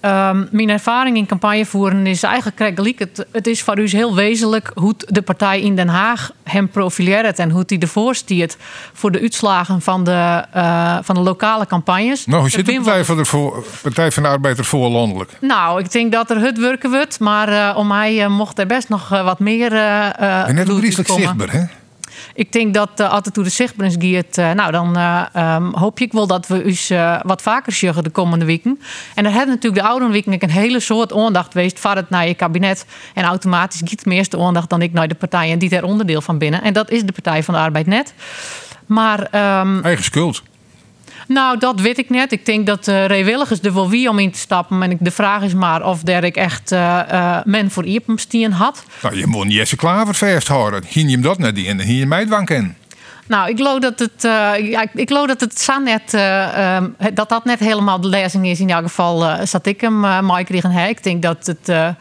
[0.05, 2.99] Um, mijn ervaring in campagne voeren is eigenlijk gelijk.
[2.99, 7.39] Het, het is voor u heel wezenlijk hoe de partij in Den Haag hem profileert
[7.39, 8.57] en hoe hij ervoor stiert
[8.93, 12.25] voor de uitslagen van de, uh, van de lokale campagnes.
[12.25, 15.31] Nou, hoe zit de partij van de, voor, partij van de Arbeid ervoor landelijk?
[15.41, 18.67] Nou, ik denk dat er het werken wordt, maar uh, om hij uh, mocht er
[18.67, 19.73] best nog wat meer.
[19.73, 21.63] en net ook zichtbaar, hè?
[22.33, 24.97] Ik denk dat uh, altijd toe de zichtbaarheid gaat, uh, nou dan
[25.37, 28.79] um, hoop ik wel dat we us wat vaker zeggen de komende weken.
[29.15, 32.27] En er hebben natuurlijk de oude weken een hele soort aandacht geweest voor het naar
[32.27, 32.85] je kabinet.
[33.13, 36.37] En automatisch giet meer de aandacht dan ik naar de partijen die er onderdeel van
[36.37, 36.61] binnen.
[36.61, 38.13] En dat is de Partij van de Arbeid net.
[38.85, 39.19] Maar,
[39.59, 40.43] um, Eigen schuld.
[41.27, 42.31] Nou, dat weet ik net.
[42.31, 44.83] Ik denk dat uh, vrijwilligers er wel wie om in te stappen.
[44.83, 48.83] En de vraag is maar of ik echt uh, uh, men voor Ierpemstien had.
[49.01, 50.83] Nou, je moet Jesse Klaver vasthouden.
[50.87, 52.75] Ging je hem dat net in en ging je mij in.
[53.27, 54.21] Nou, ik geloof dat het,
[54.61, 58.59] ja, ik geloof dat het zo net, um, dat dat net helemaal de lezing is.
[58.59, 60.89] In elk geval zat ik hem mooi kregen.
[60.89, 61.95] Ik denk dat het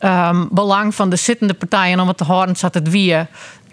[0.00, 3.16] um, belang van de zittende partijen om het te horen zat het wie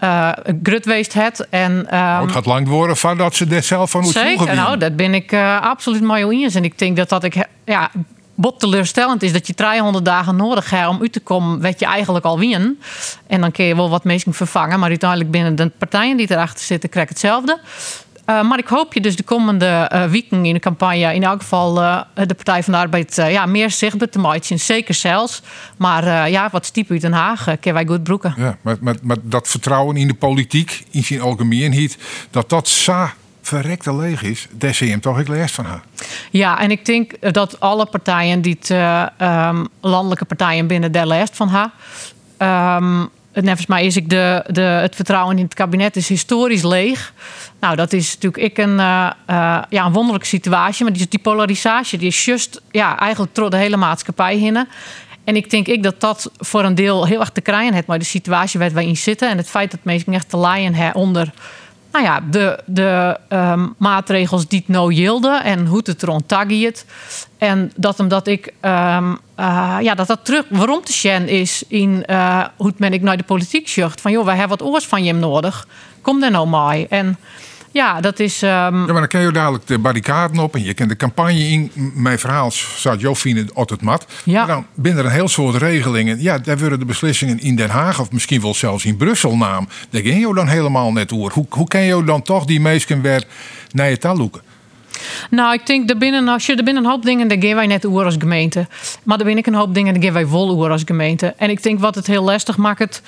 [0.04, 0.32] uh,
[0.62, 1.46] grut het.
[1.50, 4.96] En, um, het gaat lang worden voordat ze dit zelf van moeten Zeker, nou, dat
[4.96, 6.54] ben ik uh, absoluut mooi eens.
[6.54, 7.46] En ik denk dat dat ik...
[7.64, 7.90] Ja,
[8.40, 11.86] bot teleurstellend is dat je 300 dagen nodig hebt om uit te komen, weet je
[11.86, 12.80] eigenlijk al winnen.
[13.26, 16.64] En dan kun je wel wat mensen vervangen, maar uiteindelijk binnen de partijen die erachter
[16.64, 17.60] zitten, krijg hetzelfde.
[18.30, 21.40] Uh, maar ik hoop je dus de komende uh, weken in de campagne in elk
[21.40, 24.58] geval uh, de Partij van de Arbeid ja, meer zichtbaar te maken.
[24.58, 25.42] Zeker zelfs.
[25.76, 28.34] Maar ja, wat stiep uit Den Haag kunnen wij goed broeken.
[28.36, 31.98] Ja, maar, maar, maar, dat vertrouwen in de politiek, in zijn algemeenheid,
[32.30, 33.12] dat dat sa
[33.42, 35.82] verrekte leeg is, daar zie je hem toch ik leest van haar.
[36.30, 38.70] Ja, en ik denk dat alle partijen, die het,
[39.20, 41.70] um, landelijke partijen binnen der lijst van haar.
[42.78, 47.12] Um, Nevens mij is ik de, de, het vertrouwen in het kabinet is historisch leeg.
[47.60, 50.84] Nou, dat is natuurlijk ik een, uh, uh, ja, een wonderlijke situatie.
[50.84, 54.66] Maar die, polarisatie die is just ja, eigenlijk door de hele maatschappij heen.
[55.24, 57.86] En ik denk ik dat dat voor een deel heel erg te krijgen heeft.
[57.86, 60.94] Maar de situatie waar wij in zitten en het feit dat mensen echt te laaien
[60.94, 61.32] onder
[61.92, 66.86] nou ja, de, de um, maatregels die het nou hielden en hoe het rond taggiet.
[67.38, 72.04] En dat omdat ik um, uh, ja, dat dat terug waarom te shen is in
[72.06, 74.00] uh, hoe men ik naar de politiek zucht.
[74.00, 75.66] Van joh, wij hebben wat oors van je nodig.
[76.00, 76.78] Kom er nou maar.
[76.88, 77.18] En
[77.70, 78.42] ja, dat is.
[78.42, 78.48] Um...
[78.48, 81.70] Ja, maar dan kan je dadelijk de barricaden op en je kent de campagne in.
[81.94, 84.06] Mijn verhaal staat Jofine altijd mat.
[84.24, 84.38] Ja.
[84.38, 86.22] Maar dan binnen een heel soort regelingen.
[86.22, 89.68] Ja, daar worden de beslissingen in Den Haag of misschien wel zelfs in Brussel naam.
[89.90, 91.32] Daar ging je dan helemaal net over.
[91.32, 93.24] Hoe, hoe kan je dan toch die meesten weer
[93.70, 94.42] naar je taal loeken?
[95.30, 97.66] Nou, ik denk, er binnen, als je er binnen een hoop dingen, daar geven wij
[97.66, 98.66] net oer als gemeente.
[99.02, 101.34] Maar er ik een hoop dingen, daar geven wij vol oer als gemeente.
[101.36, 103.02] En ik denk wat het heel lastig maakt,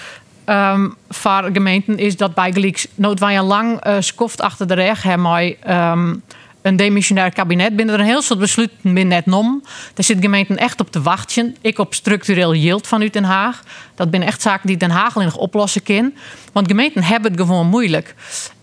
[0.46, 5.56] um, voor gemeenten is dat bij Gelieks noodwij lang uh, skoft achter de reg hebben
[5.68, 6.22] um,
[6.62, 9.62] een demissionair kabinet binnen een heel soort besluiten binnen net nom.
[9.94, 11.56] Daar zit gemeenten echt op te wachten.
[11.60, 13.62] Ik op structureel yield vanuit Den Haag.
[13.94, 16.12] Dat zijn echt zaken die Den Haag alleen oplossen kan.
[16.52, 18.14] Want gemeenten hebben het gewoon moeilijk.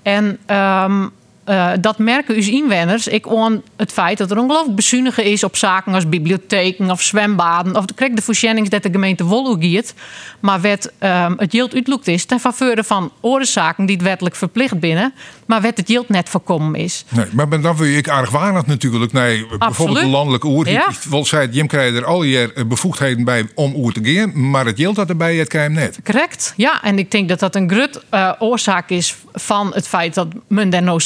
[0.01, 1.11] En um,
[1.49, 3.07] uh, dat merken uw inwoners.
[3.07, 7.75] Ik on het feit dat er ongelooflijk bezuinigen is op zaken als bibliotheken of zwembaden.
[7.75, 9.93] Of de de voorziening dat de gemeente Wollo giet.
[10.39, 14.79] Maar wat um, het yield uitloekt is ten faveur van oorzaken die het wettelijk verplicht
[14.79, 15.13] binnen.
[15.45, 17.05] Maar wat het yield net voorkomen is.
[17.09, 19.11] Nee, maar dan wil je ik aardig waarnig natuurlijk.
[19.11, 20.69] Nee, bijvoorbeeld de landelijke oer.
[20.69, 20.87] Ja.
[21.23, 24.49] Zei Jim krijgt er al je eh, bevoegdheden bij om oer te gaan.
[24.49, 25.99] Maar het yield dat erbij het krijgt net.
[26.03, 26.53] Correct.
[26.55, 30.27] Ja, en ik denk dat dat een grut uh, oorzaak is van het feit dat
[30.47, 30.97] men der no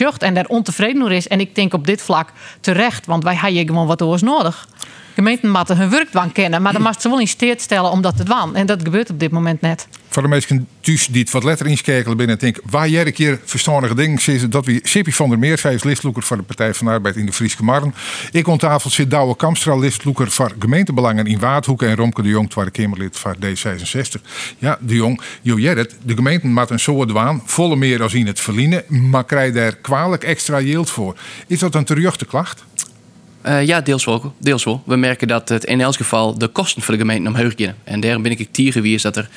[0.00, 1.28] en daar ontevreden door is.
[1.28, 4.68] En ik denk op dit vlak terecht, want wij hebben gewoon wat oors nodig.
[5.14, 8.28] Gemeenten moeten hun werkdwang kennen, maar dan mag ze wel in steed stellen omdat het
[8.28, 8.56] wan.
[8.56, 9.88] En dat gebeurt op dit moment net.
[10.08, 13.94] Voor de mensen die het wat letter inschakelen binnen, denk waar jij een keer verstandige
[13.94, 16.86] dingen is dat we Sippy van der Meer, zij is listloeker voor de Partij van
[16.86, 17.94] de Arbeid in de Friese Marn.
[18.32, 22.50] Ik aan tafel zit Douwe Kamstra, listloeker voor gemeentebelangen in Waardhoek en Romke de Jong,
[22.50, 24.20] tweede Kamerlid voor D66.
[24.58, 28.26] Ja, de Jong, jo het, de gemeente maakt een soort waan, volle meer als in
[28.26, 31.16] het verliezen, maar krijgt daar kwalijk extra yield voor.
[31.46, 32.64] Is dat een terechte klacht?
[33.46, 34.82] Uh, ja, deels wel, deels wel.
[34.86, 37.74] We merken dat het in elk geval de kosten voor de gemeente omhoog gaan.
[37.84, 38.38] En daarom ben ik
[38.82, 39.28] is dat er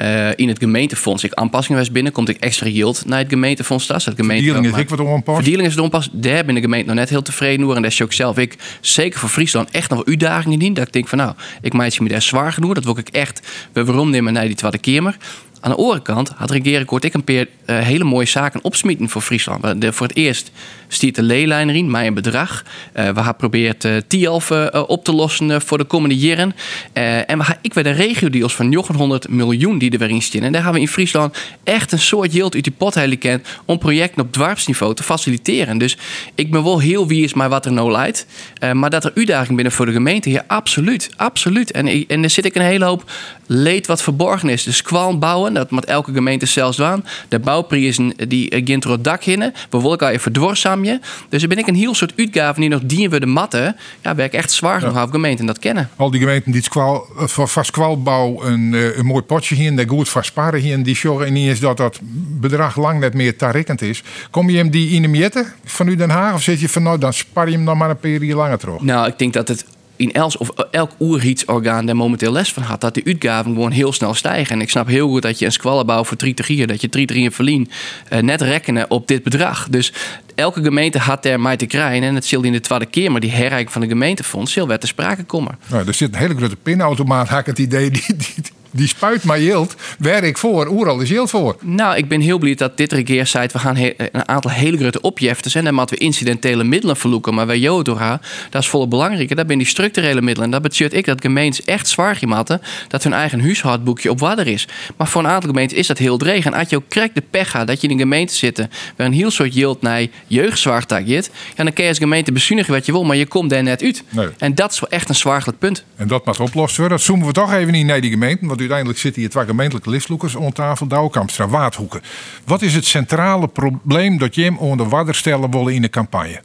[0.00, 3.86] uh, in het gemeentefonds ik aanpassingen was binnen, komt ik extra yield naar het gemeentefonds.
[3.86, 5.34] Dat het gemeente Verdieling is ik wat onpas.
[5.34, 6.08] Verdieling is het onpas.
[6.12, 7.76] Daar ben de gemeente nog net heel tevreden over.
[7.76, 10.74] En dat is ook zelf ik, zeker voor Friesland, echt nog uitdagingen in.
[10.74, 12.74] Dat ik denk van nou, ik maak me daar zwaar genoeg.
[12.74, 13.40] Dat wil ik echt
[13.72, 15.16] waarom nemen naar die Tweede Kamer.
[15.64, 19.22] Aan de andere kant had regeerakkoord ik een paar uh, hele mooie zaken opsmieten voor
[19.22, 19.84] Friesland.
[19.94, 20.50] Voor het eerst
[20.88, 22.62] stiert de leelijn erin, mij een bedrag.
[22.62, 26.54] Uh, we hebben geprobeerd uh, op te lossen voor de komende jaren.
[26.92, 30.42] en we ik weer de regio-deals van 900 miljoen die er weer in staan.
[30.42, 33.78] En daar gaan we in Friesland echt een soort yield uit die pot kent om
[33.78, 35.78] projecten op dwarpsniveau te faciliteren.
[35.78, 35.96] Dus
[36.34, 38.26] ik ben wel heel wie is maar wat er nou leidt.
[38.72, 41.10] maar dat er uitdagingen binnen voor de gemeente, ja, absoluut.
[41.16, 41.70] Absoluut.
[41.70, 43.10] En, en er zit ik een hele hoop
[43.46, 44.62] leed wat verborgen is.
[44.62, 47.04] Dus kwam bouwen, dat moet elke gemeente zelfs doen.
[47.28, 49.54] De bouwprijzen die uh, gint het dak hinnen.
[49.70, 51.00] Elkaar even dwarsaam je.
[51.28, 53.76] Dus er ben ik een heel soort uitgave die nog dienen we de matten.
[54.02, 55.06] Ja, ben ik echt zwaar genoeg ja.
[55.06, 55.90] gemeenten dat kennen.
[55.96, 59.88] Al die gemeenten die kwal, voor vast kwalbouw een, uh, een mooi potje hier, daar
[59.88, 61.98] goed vast sparen hier, die zorgen niet eens dat dat
[62.40, 64.02] bedrag lang net meer tarikkend is.
[64.30, 66.34] Kom je hem die in hem jetten van u Den Haag?
[66.34, 68.80] Of zit je van nou, dan spar je hem nog maar een periode langer terug?
[68.80, 69.64] Nou, ik denk dat het
[69.96, 73.92] in els, of elk oerrietsorgaan daar momenteel les van had, dat de uitgaven gewoon heel
[73.92, 74.54] snel stijgen.
[74.54, 77.06] En ik snap heel goed dat je een squallenbouw voor 3 gier, dat je 3
[77.06, 77.70] 3 verlien,
[78.12, 79.68] uh, net rekenen op dit bedrag.
[79.68, 79.92] Dus
[80.34, 82.08] elke gemeente had er mij te krijgen.
[82.08, 84.80] En het zal in de tweede keer, maar die herrijking van de gemeentefonds zal werd
[84.80, 85.58] te sprake komen.
[85.70, 89.24] Nou, er zit een hele grote pinautomaat, had ik het idee, die, die, die spuit
[89.24, 89.74] maar yield.
[89.98, 91.56] Werk voor, oeral is yield voor.
[91.60, 95.00] Nou, ik ben heel blij dat dit regeer zei, we gaan een aantal hele grote
[95.00, 97.34] opjeften en dan moeten we incidentele middelen verloeken.
[97.34, 99.36] Maar wij Jodora, dat is volle belangrijker.
[99.36, 100.44] Dat zijn die structurele middelen.
[100.44, 104.44] En dat betekent ik dat gemeentes echt zwaar gematten dat hun eigen huishoudboekje op waarde
[104.44, 104.68] is.
[104.96, 106.44] Maar voor een aantal gemeenten is dat heel dreig.
[106.44, 108.58] En als je ook krijgt de pech gaat dat je in een gemeente zit
[108.96, 112.72] waar een heel soort yield naar jeugdzwaartag zit, ja, dan kun je als gemeente bezuinigen
[112.74, 114.02] wat je wil, maar je komt daar net uit.
[114.08, 114.28] Nee.
[114.38, 115.84] En dat is wel echt een zwaarlijk punt.
[115.96, 116.96] En dat moet oplost worden.
[116.96, 118.46] Dat zoomen we toch even niet naar die gemeenten.
[118.46, 120.86] Want uiteindelijk zitten hier twee gemeentelijke listloekers om tafel.
[120.86, 122.00] Douwkampstra, Waardhoeken.
[122.44, 126.40] Wat is het centrale probleem dat hem onder water stellen willen in de campagne?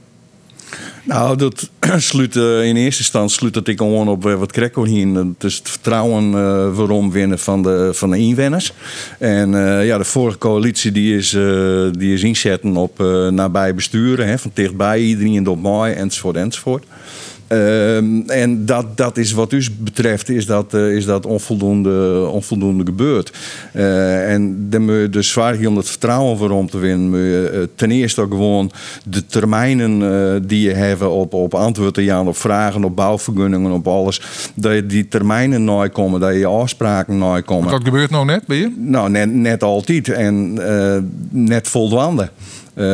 [1.03, 4.83] Nou, dat sluit uh, in eerste instantie sluit dat ik gewoon op uh, wat Krekko
[4.83, 5.07] hier.
[5.07, 6.31] Het is het vertrouwen
[6.75, 8.73] waarom winnen van de, van de inwoners.
[9.17, 9.51] En
[9.85, 11.29] ja, de vorige coalitie die is,
[11.91, 12.97] die is inzetten op
[13.29, 14.27] nabij besturen.
[14.27, 16.83] Hè, van dichtbij iedereen op mij enzovoort enzovoort.
[17.51, 22.85] Um, en dat, dat is wat u betreft, is dat, uh, is dat onvoldoende, onvoldoende
[22.85, 23.37] gebeurd.
[23.73, 27.19] Uh, en dan moet je dus zwaar om het vertrouwen voor om te winnen, moet
[27.19, 28.71] je uh, ten eerste ook gewoon
[29.05, 34.21] de termijnen die je hebt op, op antwoorden aan op vragen, op bouwvergunningen, op alles,
[34.55, 37.71] dat je die termijnen nooit komen, dat je afspraken nooit komen.
[37.71, 38.73] Dat gebeurt nou net bij je?
[38.77, 40.53] Nou, net, net altijd en
[41.29, 42.29] net voldoende.
[42.79, 42.85] Uh,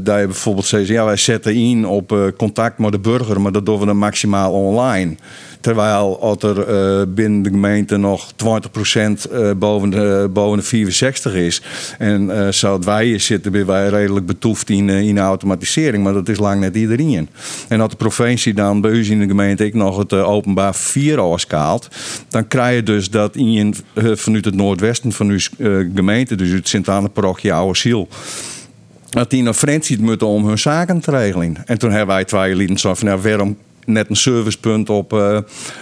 [0.00, 3.52] dat je bijvoorbeeld zegt, ja, wij zetten in op uh, contact met de burger, maar
[3.52, 5.14] dat doen we dan maximaal online.
[5.60, 8.36] Terwijl als er uh, binnen de gemeente nog 20%
[9.56, 11.62] boven, de, boven de 64 is.
[11.98, 12.22] En
[12.62, 16.04] uh, wij hier zitten, ben wij redelijk betoefd in, in automatisering.
[16.04, 17.28] Maar dat is lang net iedereen.
[17.68, 21.20] En als de provincie dan bij u in de gemeente ik nog het openbaar verkeer
[21.20, 21.88] afskaalt.
[22.28, 25.38] Dan krijg je dus dat in, vanuit het noordwesten van uw
[25.94, 28.08] gemeente, dus het Sint-Anne parochie Oude Ziel
[29.10, 31.56] dat die vreemd ziet moeten om hun zaken te regelen.
[31.64, 35.38] En toen hebben wij twee lieden zo van, nou, waarom net een servicepunt op, uh,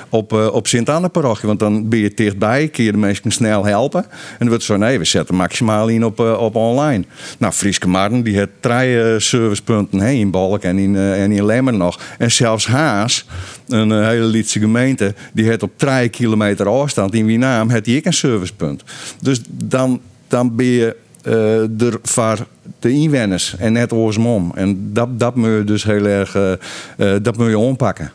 [0.08, 1.46] op, uh, op Sint-Anne-parochie.
[1.46, 4.04] Want dan ben je dichtbij, kun je de mensen snel helpen.
[4.04, 7.04] En dan wordt zo, nee, we zetten maximaal in op, uh, op online.
[7.38, 11.74] Nou, Frieske Marten, die heeft drie servicepunten hey, in Balk en in, en in Lemmer
[11.74, 12.00] nog.
[12.18, 13.26] En zelfs Haas,
[13.68, 18.04] een hele Lietse gemeente, die heeft op drie kilometer afstand in Wienaam, heeft die ook
[18.04, 18.82] een servicepunt.
[19.22, 20.96] Dus dan, dan ben je
[21.28, 22.46] uh, er voor
[22.78, 24.52] de inwoners en net oorsmom.
[24.54, 26.52] En dat, dat moet je dus heel erg uh,
[26.96, 28.12] uh, dat moet je ompakken.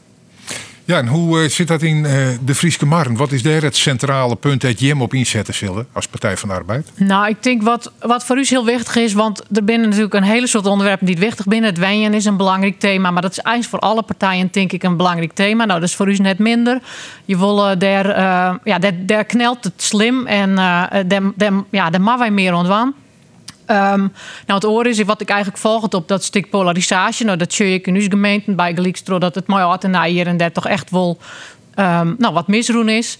[0.86, 2.04] Ja, en hoe zit dat in
[2.45, 3.17] de Frieske Markt?
[3.17, 6.49] Wat is daar het centrale punt dat je hem op inzetten zullen als Partij van
[6.49, 6.91] de Arbeid?
[6.95, 10.23] Nou, ik denk wat, wat voor u heel wichtig is, want er binnen natuurlijk een
[10.23, 11.69] hele soort onderwerpen die het wichtig binnen.
[11.69, 14.84] Het wijnen is een belangrijk thema, maar dat is eigenlijk voor alle partijen denk ik
[14.84, 15.65] een belangrijk thema.
[15.65, 16.82] Nou, dat is voor u net minder.
[17.26, 20.58] Je wil daar, uh, ja, daar, daar knelt het slim en uh,
[21.08, 22.93] daar, daar, ja, daar mag wij meer ontwaan.
[23.67, 24.13] Um,
[24.45, 27.26] nou, het oor is wat ik eigenlijk volg op dat stuk polarisatie.
[27.26, 30.28] Nou, dat zie ik in uw gemeente bij Gelijkstro, dat het mooi hard en hier
[30.28, 31.17] en daar toch echt wel
[31.76, 33.17] um, nou, wat misroen is.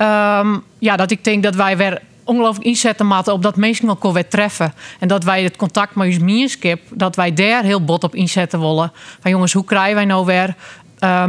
[0.00, 4.12] Um, ja, dat ik denk dat wij weer ongelooflijk inzetten moeten op dat mensen elkaar
[4.12, 4.74] weer treffen.
[4.98, 8.60] En dat wij het contact met ons meerskip, dat wij daar heel bot op inzetten
[8.60, 8.92] willen.
[9.20, 10.54] Van jongens, hoe krijgen wij nou weer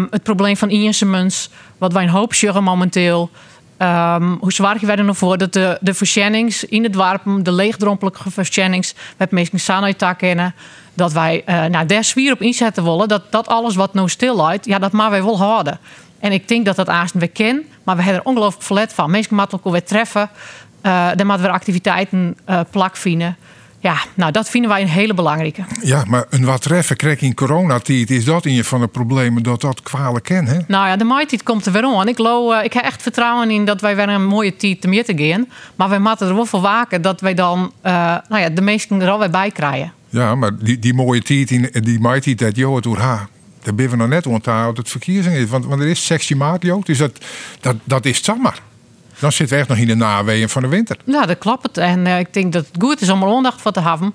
[0.09, 3.29] het probleem van insements, wat wij een hoop zeggen momenteel.
[3.77, 8.31] Um, hoe zwaar je werden ervoor dat de, de verschennings in het warpen, de leegdrompelige
[8.31, 10.55] verschennings, met meestal sanoitaak kennen,
[10.93, 13.07] dat wij uh, nou, daar zwier op inzetten willen.
[13.07, 15.79] Dat, dat alles wat nou stil uit, ja, dat maar wij wel houden.
[16.19, 19.11] En ik denk dat dat aanst we kennen, maar we hebben er ongelooflijk verlet van.
[19.11, 20.29] Mensen elkaar weer treffen,
[20.81, 23.37] uh, dan moeten we activiteiten uh, plak vinden.
[23.85, 25.63] Ja, nou dat vinden wij een hele belangrijke.
[25.81, 29.43] Ja, maar een wat treffen krijg in coronatijd is dat in je van de problemen
[29.43, 30.57] dat dat kwalen ken, hè?
[30.67, 32.07] Nou ja, de maaitijd komt er weer om.
[32.07, 34.87] Ik, lo, uh, ik heb echt vertrouwen in dat wij weer een mooie tijd te
[34.87, 35.47] meer te gaan.
[35.75, 37.91] Maar wij moeten er wel voor waken dat wij dan uh,
[38.29, 39.93] nou ja, de meesten er alweer bij krijgen.
[40.09, 43.27] Ja, maar die, die mooie tijd, die maaitijd dat Joh het ha,
[43.63, 45.49] daar ben we nog net onthouden het verkiezing is.
[45.49, 46.83] Want, want er is 16 maart, joh.
[46.83, 47.25] Dus dat,
[47.59, 48.59] dat, dat is het maar.
[49.19, 50.97] Dan zitten we echt nog in de naweeën van de winter.
[51.03, 51.77] Nou, dat klopt.
[51.77, 54.13] En uh, ik denk dat het goed is om er aandacht voor te hebben.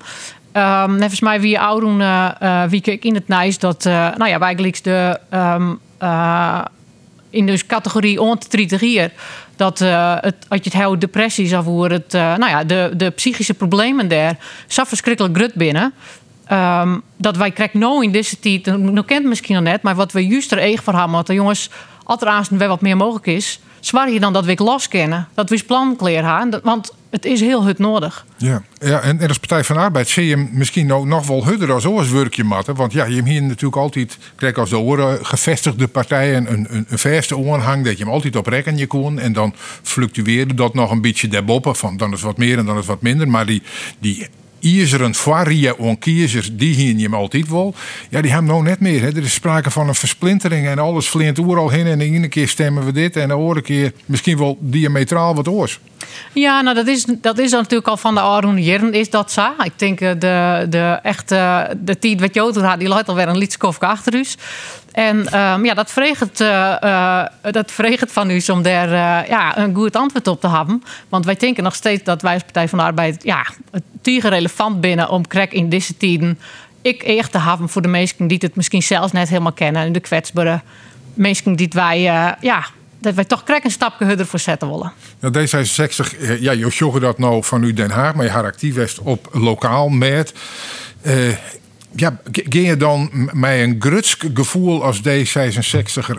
[0.53, 4.31] Um, volgens mij wie ouderen uh, uh, wie ik in het nijs dat uh, nou
[4.31, 5.79] ja, eigenlijk de um,
[7.31, 9.11] in de categorie onder 30 jaar
[9.57, 13.55] dat het, als je het heel depressies of hoe het, nou ja, de, de psychische
[13.55, 14.37] problemen daar,
[14.67, 15.93] zo verschrikkelijk grut binnen.
[16.53, 20.13] Um, dat wij krijgen nou in deze tijd, nu kent misschien nog net, maar wat
[20.13, 21.71] we juist er eigen voor hebben, dat jongens,
[22.05, 25.51] als er aanstaan wel wat meer mogelijk is, zwaar dan dat we los kennen, dat
[25.51, 28.27] we plan kleren gaan, want het is heel hut nodig.
[28.37, 31.73] Ja, ja en, en als Partij van Arbeid zie je misschien nog, nog wel hudder
[31.73, 32.75] als oors werkje matten.
[32.75, 36.87] Want ja, je hebt hier natuurlijk altijd, kijk als de oren gevestigde partijen een, een,
[36.88, 39.19] een verste oorhang, dat je hem altijd op rekken je kon.
[39.19, 42.79] En dan fluctueerde dat nog een beetje daarboven, van dan is wat meer en dan
[42.79, 43.29] is wat minder.
[43.29, 43.62] Maar die,
[43.99, 44.29] die
[44.61, 47.75] ijzeren varia on kiezers, die hier je altijd wel.
[48.11, 49.01] Ja, die hebben nou net meer.
[49.01, 49.07] Hè.
[49.07, 51.87] Er is sprake van een versplintering en alles flint al heen.
[51.87, 55.49] En de ene keer stemmen we dit en de andere keer misschien wel diametraal wat
[55.49, 55.79] oors.
[56.33, 59.51] Ja, nou dat is, dat is natuurlijk al van de oude jaren is dat zo.
[59.62, 63.38] Ik denk eh, de, de echte de tijd wat Jood had, die lijkt alweer een
[63.38, 64.25] liedskofje achter u.
[64.92, 69.59] En um, ja, dat vreegt, uh, uh, dat vreegt van u om daar uh, ja,
[69.59, 70.83] een goed antwoord op te hebben.
[71.09, 74.81] Want wij denken nog steeds dat wij als Partij van de Arbeid ja, het relevant
[74.81, 76.38] binnen om krek in deze tijden
[76.83, 79.83] ik echt te hebben voor de mensen die het misschien zelfs net helemaal kennen.
[79.83, 80.61] En de kwetsbare
[81.14, 82.00] mensen die wij
[82.40, 82.66] ja,
[82.98, 84.92] dat wij toch krek een stapje harder voor zetten willen.
[85.20, 88.98] Nou, D66, ja, je dat nou van u Den Haag, maar je haar actief is
[88.98, 90.35] op lokaal met.
[91.94, 96.16] Ja, ging je dan met een grutsk gevoel als D66er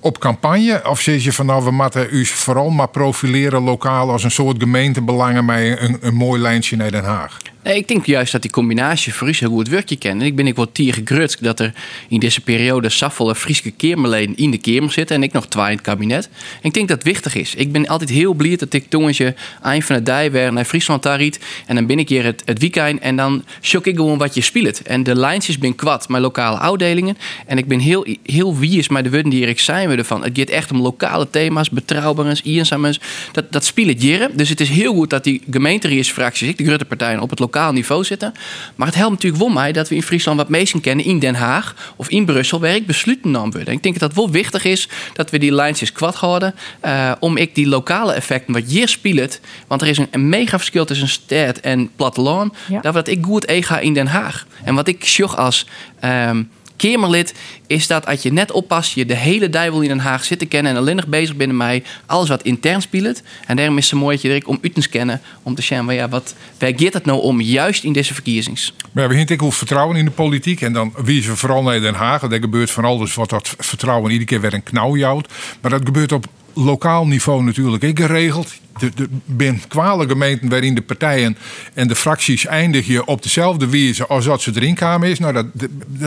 [0.00, 0.88] op campagne?
[0.88, 4.56] Of zeg je van nou, we moeten u vooral maar profileren lokaal als een soort
[4.58, 7.38] gemeentebelangen met een, een mooi lijntje naar Den Haag?
[7.64, 10.20] Nee, ik denk juist dat die combinatie voor heel goed werkje kent.
[10.20, 11.72] En ik ben ik wat tier gegrutsk dat er
[12.08, 15.70] in deze periode Saffel Frieske Keermeleen in de Kamer zitten en ik nog twee in
[15.70, 16.28] het kabinet.
[16.62, 17.54] Ik denk dat het wichtig is.
[17.54, 21.02] Ik ben altijd heel blij dat ik toen je eind van de weer naar Friesland
[21.02, 21.20] daar.
[21.66, 24.40] En dan ben ik hier het, het weekend en dan shock ik gewoon wat je
[24.40, 24.82] speelt.
[24.82, 27.16] En de lijntjes ben kwad met lokale afdelingen.
[27.46, 30.22] En ik ben heel, heel wie is maar de woorden die ik zijn we ervan.
[30.22, 33.00] Het gaat echt om lokale thema's, betrouwbaarheid, eenzaamheid.
[33.32, 34.36] Dat, dat speelt jaren.
[34.36, 37.72] Dus het is heel goed dat die gemeenteringsfracties, de grote partijen op het lokale lokaal
[37.72, 38.32] niveau zitten.
[38.74, 41.34] Maar het helpt natuurlijk wel mij dat we in Friesland wat mensen kennen in Den
[41.34, 43.74] Haag of in Brussel, waar ik besluiten nam worden.
[43.74, 46.54] Ik denk dat het wel wichtig is dat we die lijntjes kwad houden.
[46.84, 49.40] Uh, om ik die lokale effecten wat hier speelt.
[49.66, 52.54] Want er is een, een mega verschil tussen stad en platteland.
[52.68, 52.80] Ja.
[52.80, 54.46] Dat wat ik goed ega in Den Haag.
[54.64, 55.66] En wat ik zocht als.
[56.04, 57.34] Um, Kamerlid
[57.66, 60.46] is dat als je net oppast, je de hele duivel in Den Haag zit te
[60.46, 63.22] kennen en alleen nog bezig binnen mij, alles wat intern speelt.
[63.46, 66.34] En daarom is het mooi direct om u te kennen, om te zien, ja, wat,
[66.58, 68.72] waar het nou om, juist in deze verkiezings?
[68.92, 71.94] Maar we hebben over vertrouwen in de politiek en dan wie ze vooral naar Den
[71.94, 72.22] Haag.
[72.22, 75.28] Er gebeurt van alles wat dat vertrouwen iedere keer weer een knauwjouwt.
[75.60, 78.52] Maar dat gebeurt op lokaal niveau natuurlijk ook geregeld.
[78.80, 81.36] Er zijn kwale gemeenten waarin de partijen
[81.74, 85.18] en de fracties eindigen op dezelfde wijze als dat ze erin kwamen is.
[85.18, 85.46] Nou, dat,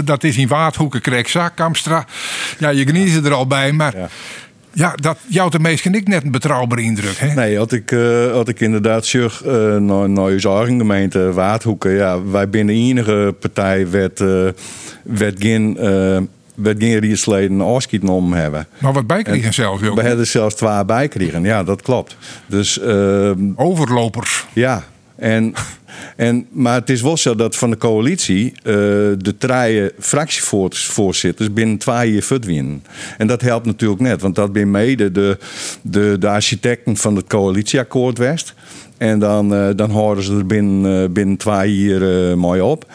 [0.05, 2.05] dat is in Waardhoeken, Kreekzaak, Kamstra.
[2.59, 4.09] Ja, je geniet er al bij, maar...
[4.73, 4.95] Ja.
[4.95, 7.17] dat jouw de meest ik net een betrouwbare indruk.
[7.17, 7.33] Hè?
[7.33, 11.91] Nee, had ik, uh, had ik inderdaad zeg uh, naar, naar gemeente Waardhoeken.
[11.91, 14.47] Ja, wij binnen enige partij werd, uh,
[15.03, 15.77] werd geen
[16.57, 18.67] we geen riersleden afschieten om hebben.
[18.77, 19.95] Maar wat bijkregen zelfs ook?
[19.95, 22.17] We hadden zelfs twee bijkregen, ja, dat klopt.
[22.45, 24.45] Dus, uh, Overlopers.
[24.53, 24.83] Ja,
[25.15, 25.53] en,
[26.15, 28.73] en, maar het is wel zo dat van de coalitie uh,
[29.17, 32.83] de drie fractievoorzitters binnen twee jaar verdwijnen.
[33.17, 35.37] En dat helpt natuurlijk net, want dat ben mede de,
[35.81, 38.53] de, de architecten van het coalitieakkoord West.
[38.97, 42.85] En dan, uh, dan houden ze er binnen, uh, binnen twee jaar mooi op.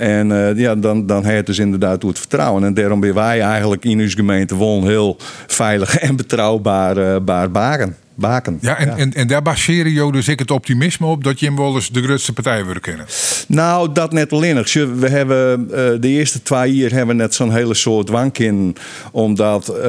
[0.00, 2.64] En uh, ja, dan, dan heeft dus inderdaad het vertrouwen.
[2.64, 7.16] En daarom ben wij eigenlijk in uw gemeente wel heel veilig en betrouwbaar uh,
[7.52, 8.58] baren baken.
[8.60, 11.90] Ja, en, En, en daar baseren je dus ik het optimisme op dat wel eens
[11.90, 13.06] de grootste partij wil kennen?
[13.46, 14.64] Nou, dat net alleen.
[15.00, 18.76] We hebben uh, de eerste twee jaar hebben we net zo'n hele soort wank in.
[19.12, 19.84] Omdat uh,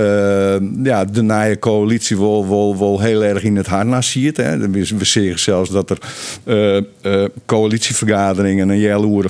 [0.84, 4.38] ja, de nieuwe coalitie wel, wel, wel heel erg in het harnas ziet.
[4.38, 4.70] Hè.
[4.70, 5.98] We, zeggen zelfs dat er
[7.02, 9.30] uh, coalitievergaderingen een jaloere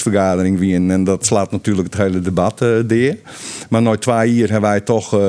[0.00, 3.16] vergadering wie En dat slaat natuurlijk het hele debat uh, deer.
[3.68, 5.20] Maar na twee jaar hebben wij toch,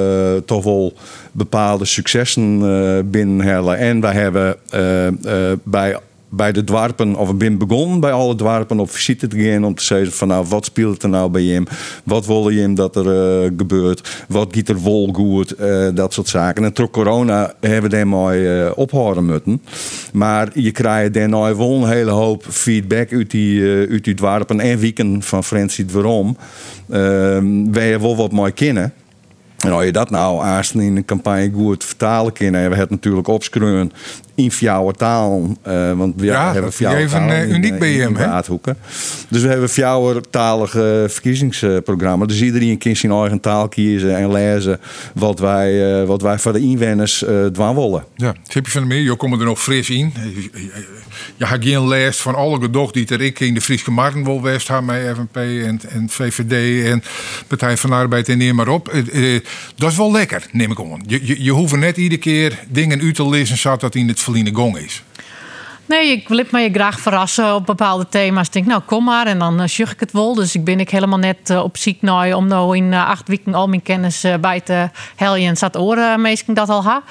[0.45, 0.93] toch wel
[1.38, 3.78] bepaalde successen uh, binnenhalen.
[3.78, 5.12] En wij hebben uh, uh,
[5.63, 9.65] bij bij de dwarpen, of ik ben begonnen bij alle dwarpen op visite te gaan
[9.65, 11.67] om te zeggen van nou, wat speelt er nou bij hem?
[12.04, 14.26] Wat wil je hem dat er gebeurt?
[14.28, 15.56] Wat gaat er wel goed?
[15.93, 16.63] Dat soort zaken.
[16.63, 19.62] En door corona hebben we daar mooi uh, ophouden moeten.
[20.13, 24.78] Maar je krijgt daarna wel een hele hoop feedback uit die, uit die dwarpen en
[24.78, 26.38] wieken van Francie waarom.
[26.89, 26.97] Uh,
[27.71, 28.93] wij wel wat mooi kennen.
[29.67, 32.80] En als je dat nou aanst in een campagne goed vertalen kan, en we hebben
[32.80, 33.91] het natuurlijk opschreven
[34.36, 35.58] in jouw taal.
[35.62, 38.39] eh, want we Ja, hebben jouw even, taal eh, uniek eh, bij hem, hè?
[39.30, 42.26] Dus we hebben jouwtalige verkiezingsprogramma.
[42.26, 44.80] Dus iedereen kan zijn eigen taal kiezen en lezen
[45.13, 48.03] wat wij, eh, wat wij voor de inwoners eh dwan willen.
[48.15, 49.01] Ja, heb je van de meer?
[49.01, 50.13] Je komt er nog fris in.
[51.36, 54.41] Je had geen lijst van alle gedocht die er ik in de Friese Marken wil
[54.41, 57.03] West met FNP en, en VVD en
[57.47, 58.93] Partij van de Arbeid en neem maar op.
[59.76, 61.03] Dat is wel lekker, neem ik aan.
[61.08, 64.20] Je, je, je hoeft net iedere keer dingen uit te lezen zodat dat in het
[64.20, 65.03] verliene gong is.
[65.88, 68.47] Nee, ik wil me je graag verrassen op bepaalde thema's.
[68.47, 70.34] Ik denk, nou, kom maar en dan uh, ik het wel.
[70.34, 73.28] Dus ik ben ik helemaal net eh, op ziek naar om nou in eh, acht
[73.28, 75.49] weken al mijn kennis bij te heljen.
[75.49, 77.03] En zat oren meestal dat al ha.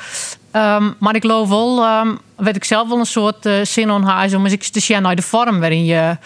[0.50, 4.34] Ehm, maar ik geloof wel, ehm weet ik zelf wel een soort zin on haar
[4.34, 4.80] om eens te
[5.14, 6.16] de vorm waarin je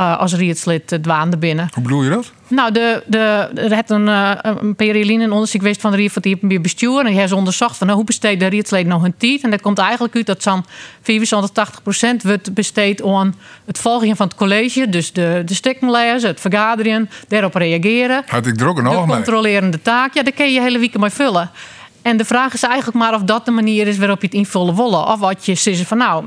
[0.00, 1.68] eh, als rietslid dwaande binnen.
[1.72, 2.32] Hoe bedoel je dat?
[2.48, 3.18] Nou, de, de,
[3.54, 6.98] er had een, uh, een Perelien een onderzoek geweest van de van het bestuur.
[6.98, 9.42] En die hebben ze onderzocht van nou, hoe besteedt de rietsleden nou hun tijd.
[9.42, 10.64] En dat komt eigenlijk uit dat zo'n
[11.02, 11.80] 75,
[12.20, 13.34] 80% wordt besteed aan
[13.64, 14.88] het volgen van het college.
[14.88, 15.54] Dus de, de
[16.26, 18.22] het vergaderen, daarop reageren.
[18.26, 19.06] Had ik er ook een De mee.
[19.06, 21.50] controlerende taak, ja, daar kun je hele week mee vullen.
[22.02, 24.76] En de vraag is eigenlijk maar of dat de manier is waarop je het invullen
[24.76, 25.06] willen.
[25.06, 26.24] Of wat je zegt van nou,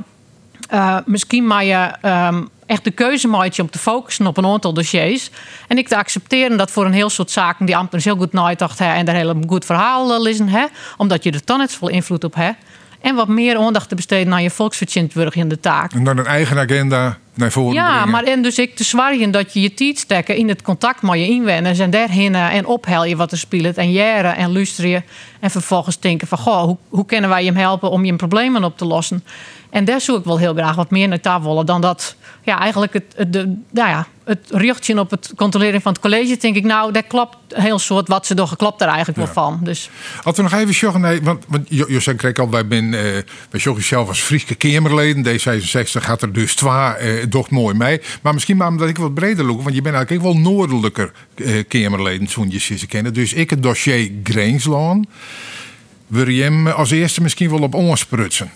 [0.74, 1.91] uh, misschien maar je
[2.32, 3.28] um, echt de keuze
[3.63, 5.30] om te focussen op een aantal dossiers.
[5.67, 8.34] En ik te accepteren dat voor een heel soort zaken die ambtenaren heel goed
[8.80, 10.65] hebben en daar heel goed verhaal lezen hè,
[10.97, 12.57] omdat je er dan net zoveel invloed op hebt.
[13.04, 15.93] En wat meer aandacht te besteden naar je volksvertegenwoordiger in de taak.
[15.93, 18.10] En dan een eigen agenda naar voren Ja, brengen.
[18.10, 21.14] maar en dus ik te zwaarjen dat je je tijd stekken in het contact met
[21.14, 25.04] je inwoners en daarheen en ophel je wat er speelt en jaren en luisteren
[25.39, 28.78] en vervolgens denken van goh, hoe, hoe kunnen wij hem helpen om je problemen op
[28.78, 29.24] te lossen?
[29.70, 32.60] En daar zoek ik wel heel graag wat meer naar tafel willen dan dat ja,
[32.60, 36.38] eigenlijk het, het, de, nou ja, het richtje op het controleren van het college.
[36.38, 39.24] Denk ik, nou, dat klopt een heel soort wat ze door geklopt er eigenlijk ja.
[39.26, 39.59] wel van.
[39.63, 39.89] Dus.
[40.24, 42.91] Als we nog even zeggen, nee, want, want José kreeg al, wij ben, uh,
[43.49, 45.26] wij zeggen zelf als Friese Kamerleden.
[45.26, 48.01] D66 gaat er dus twa, uh, doch mooi mee.
[48.21, 51.63] Maar misschien maar omdat ik wat breder loop, want je bent eigenlijk wel noordelijker uh,
[51.67, 53.13] Kamerleden, zo'n je ze kennen.
[53.13, 55.05] Dus ik het dossier Greenslaan,
[56.07, 58.51] wil je hem als eerste misschien wel op ons sprutsen.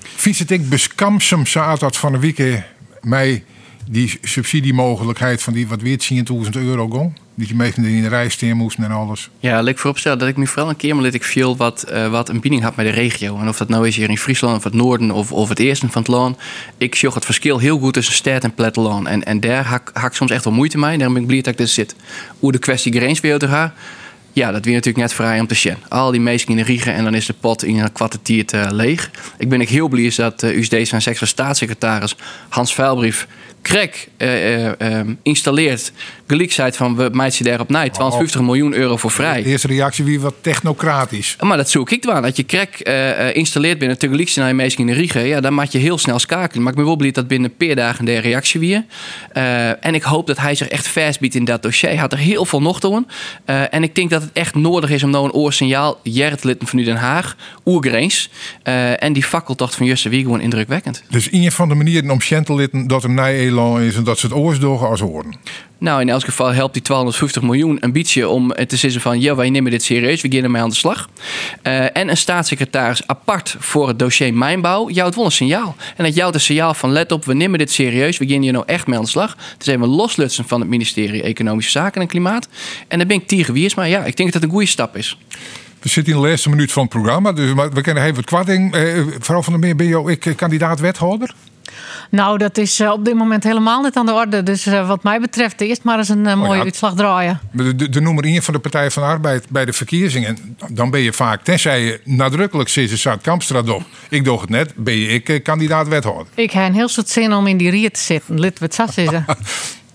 [0.00, 2.62] Vindt het ik beskamsem zaad dat van de week
[3.00, 3.44] mij
[3.90, 5.98] die subsidiemogelijkheid van die wat weer
[6.44, 7.12] 10.000 euro gong?
[7.34, 9.30] Dat je meestal in de rij staan moest en alles.
[9.38, 12.28] Ja, ik vooropstellen dat ik me vooral een keer maar ik viel wat, uh, wat
[12.28, 13.38] een bieding had met de regio.
[13.38, 15.88] En of dat nou is hier in Friesland of het noorden of, of het eerste
[15.88, 16.38] van het land.
[16.78, 19.06] Ik zag het verschil heel goed tussen stad en platteland.
[19.06, 20.96] En, en daar hak, ik soms echt wel moeite mee.
[20.96, 21.94] Daarom ben ik blij dat ik dit zit.
[22.38, 23.72] Hoe de kwestie grenswereld te gaan.
[24.32, 25.76] Ja, dat weer natuurlijk net vrij om te zien.
[25.88, 28.68] Al die meesten in de riegen en dan is de pot in een kwartier uh,
[28.70, 29.10] leeg.
[29.38, 32.16] Ik ben ik heel blij dat uh, USD zijn sekse staatssecretaris
[32.48, 33.26] Hans Vuilbrief
[33.68, 35.92] krek uh, uh, installeert.
[36.26, 39.42] Gelijkheid van we meiden daar op night 250 miljoen euro voor vrij.
[39.42, 41.36] De eerste reactie wie wat technocratisch.
[41.40, 42.22] Maar dat zoek ik wel.
[42.22, 45.26] Dat je krek uh, installeert binnen tegelijk naar je meesten in de riegen.
[45.26, 46.62] Ja, dan maak je heel snel schakelen.
[46.62, 48.84] Maar ik ben wel blij dat binnen een paar dagen de reactie weer.
[49.80, 51.90] en ik hoop dat hij zich echt vastbiedt in dat dossier.
[51.90, 53.06] Hij had er heel veel nog doen.
[53.44, 56.00] en ik denk dat het echt nodig is om nou een oorsignaal.
[56.02, 58.30] Jertlitten van nu Den Haag, oergreens.
[58.98, 61.02] en die fakkeltocht van Jusse Wie gewoon indrukwekkend.
[61.10, 64.26] Dus een van de manieren om Schentelitten dat er nij elan is en dat ze
[64.26, 65.36] het oorsdogen als horen.
[65.78, 69.20] Nou, in elk geval helpt die 250 miljoen een beetje om te zeggen van...
[69.20, 71.08] ja, wij nemen dit serieus, we gaan ermee aan de slag.
[71.62, 75.76] Uh, en een staatssecretaris apart voor het dossier mijnbouw jouwt wel een signaal.
[75.96, 78.18] En dat jouwt een signaal van let op, we nemen dit serieus.
[78.18, 79.36] We gaan hier nou echt mee aan de slag.
[79.52, 82.48] Het is even loslutsen van het ministerie Economische Zaken en Klimaat.
[82.88, 84.66] En dan ben ik tegen wie is, maar ja, ik denk dat het een goede
[84.66, 85.18] stap is.
[85.80, 88.76] We zitten in de laatste minuut van het programma, dus we kennen even wat kwarting.
[89.18, 91.34] Vooral van de meer ben je ook kandidaat wethouder?
[92.10, 94.42] Nou, dat is uh, op dit moment helemaal niet aan de orde.
[94.42, 97.40] Dus uh, wat mij betreft, eerst maar eens een mooie oh ja, uitslag draaien.
[97.52, 101.00] De, de, nummer 1 van de Partij van de Arbeid bij de verkiezingen, dan ben
[101.00, 103.82] je vaak, tenzij je nadrukkelijk zit, Zuid Kampstra doch.
[104.08, 106.26] Ik doe het net, ben je ik kandidaat wethouder.
[106.34, 108.40] Ik heb een heel soort zin om in die riet te zitten.
[108.40, 109.24] Lid wat zat zitten.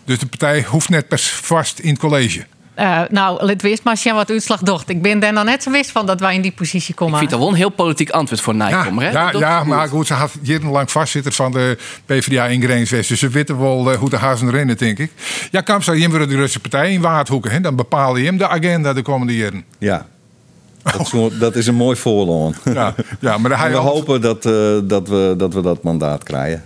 [0.06, 2.46] dus de partij hoeft net pas vast in het college.
[2.80, 4.90] Uh, nou, let wees maar wat uitslag docht.
[4.90, 7.14] Ik ben daar nog net zo wist van dat wij in die positie komen.
[7.14, 9.02] Ik vind dat wel een heel politiek antwoord voor Nijkom.
[9.02, 9.12] Ja, hè?
[9.12, 13.10] ja, ja maar goed, ze had jarenlang vastzitten van de PvdA in Greenswest.
[13.10, 15.12] Dus ze weten wel uh, hoe de hazen rennen, denk ik.
[15.52, 17.52] Ja, je wordt de Russische partij in Waardhoeken.
[17.52, 17.60] Hè?
[17.60, 19.64] Dan bepaal je hem de agenda de komende jaren.
[19.78, 20.06] Ja.
[20.84, 22.56] Dat is, dat is een mooi voorloon.
[22.64, 26.64] Ja, ja, maar we hopen dat, uh, dat, we, dat we dat mandaat krijgen.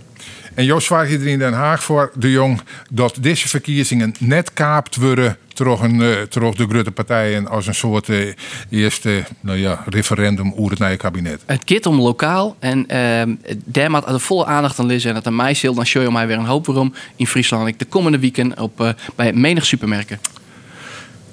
[0.54, 4.52] En Joost vraagt je er in Den Haag voor, de Jong, dat deze verkiezingen net
[4.52, 8.32] kaapt worden terug, een, terug de grote partijen als een soort uh,
[8.70, 11.42] eerste nou ja, referendum over het nieuwe kabinet.
[11.46, 15.08] Het gaat om lokaal en uh, daar moet de volle aandacht aan liggen.
[15.08, 17.68] En dat aan mij zil, dan show je mij weer een hoop waarom in Friesland.
[17.68, 20.18] Ik de komende weekend op, uh, bij menig supermerken.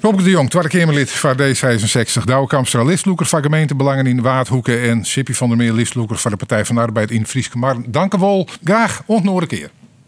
[0.02, 2.24] Robert de Jong, Tweede Kamerlid van D66.
[2.24, 4.82] Douwe Kamstra, listloeker van gemeentebelangen in Waardhoeken.
[4.82, 7.86] En Sippy van der Meer, listloeker van de Partij van de Arbeid in Frieske Marn.
[7.88, 8.48] Dank u wel.
[8.64, 9.70] Graag ontnoorde keer.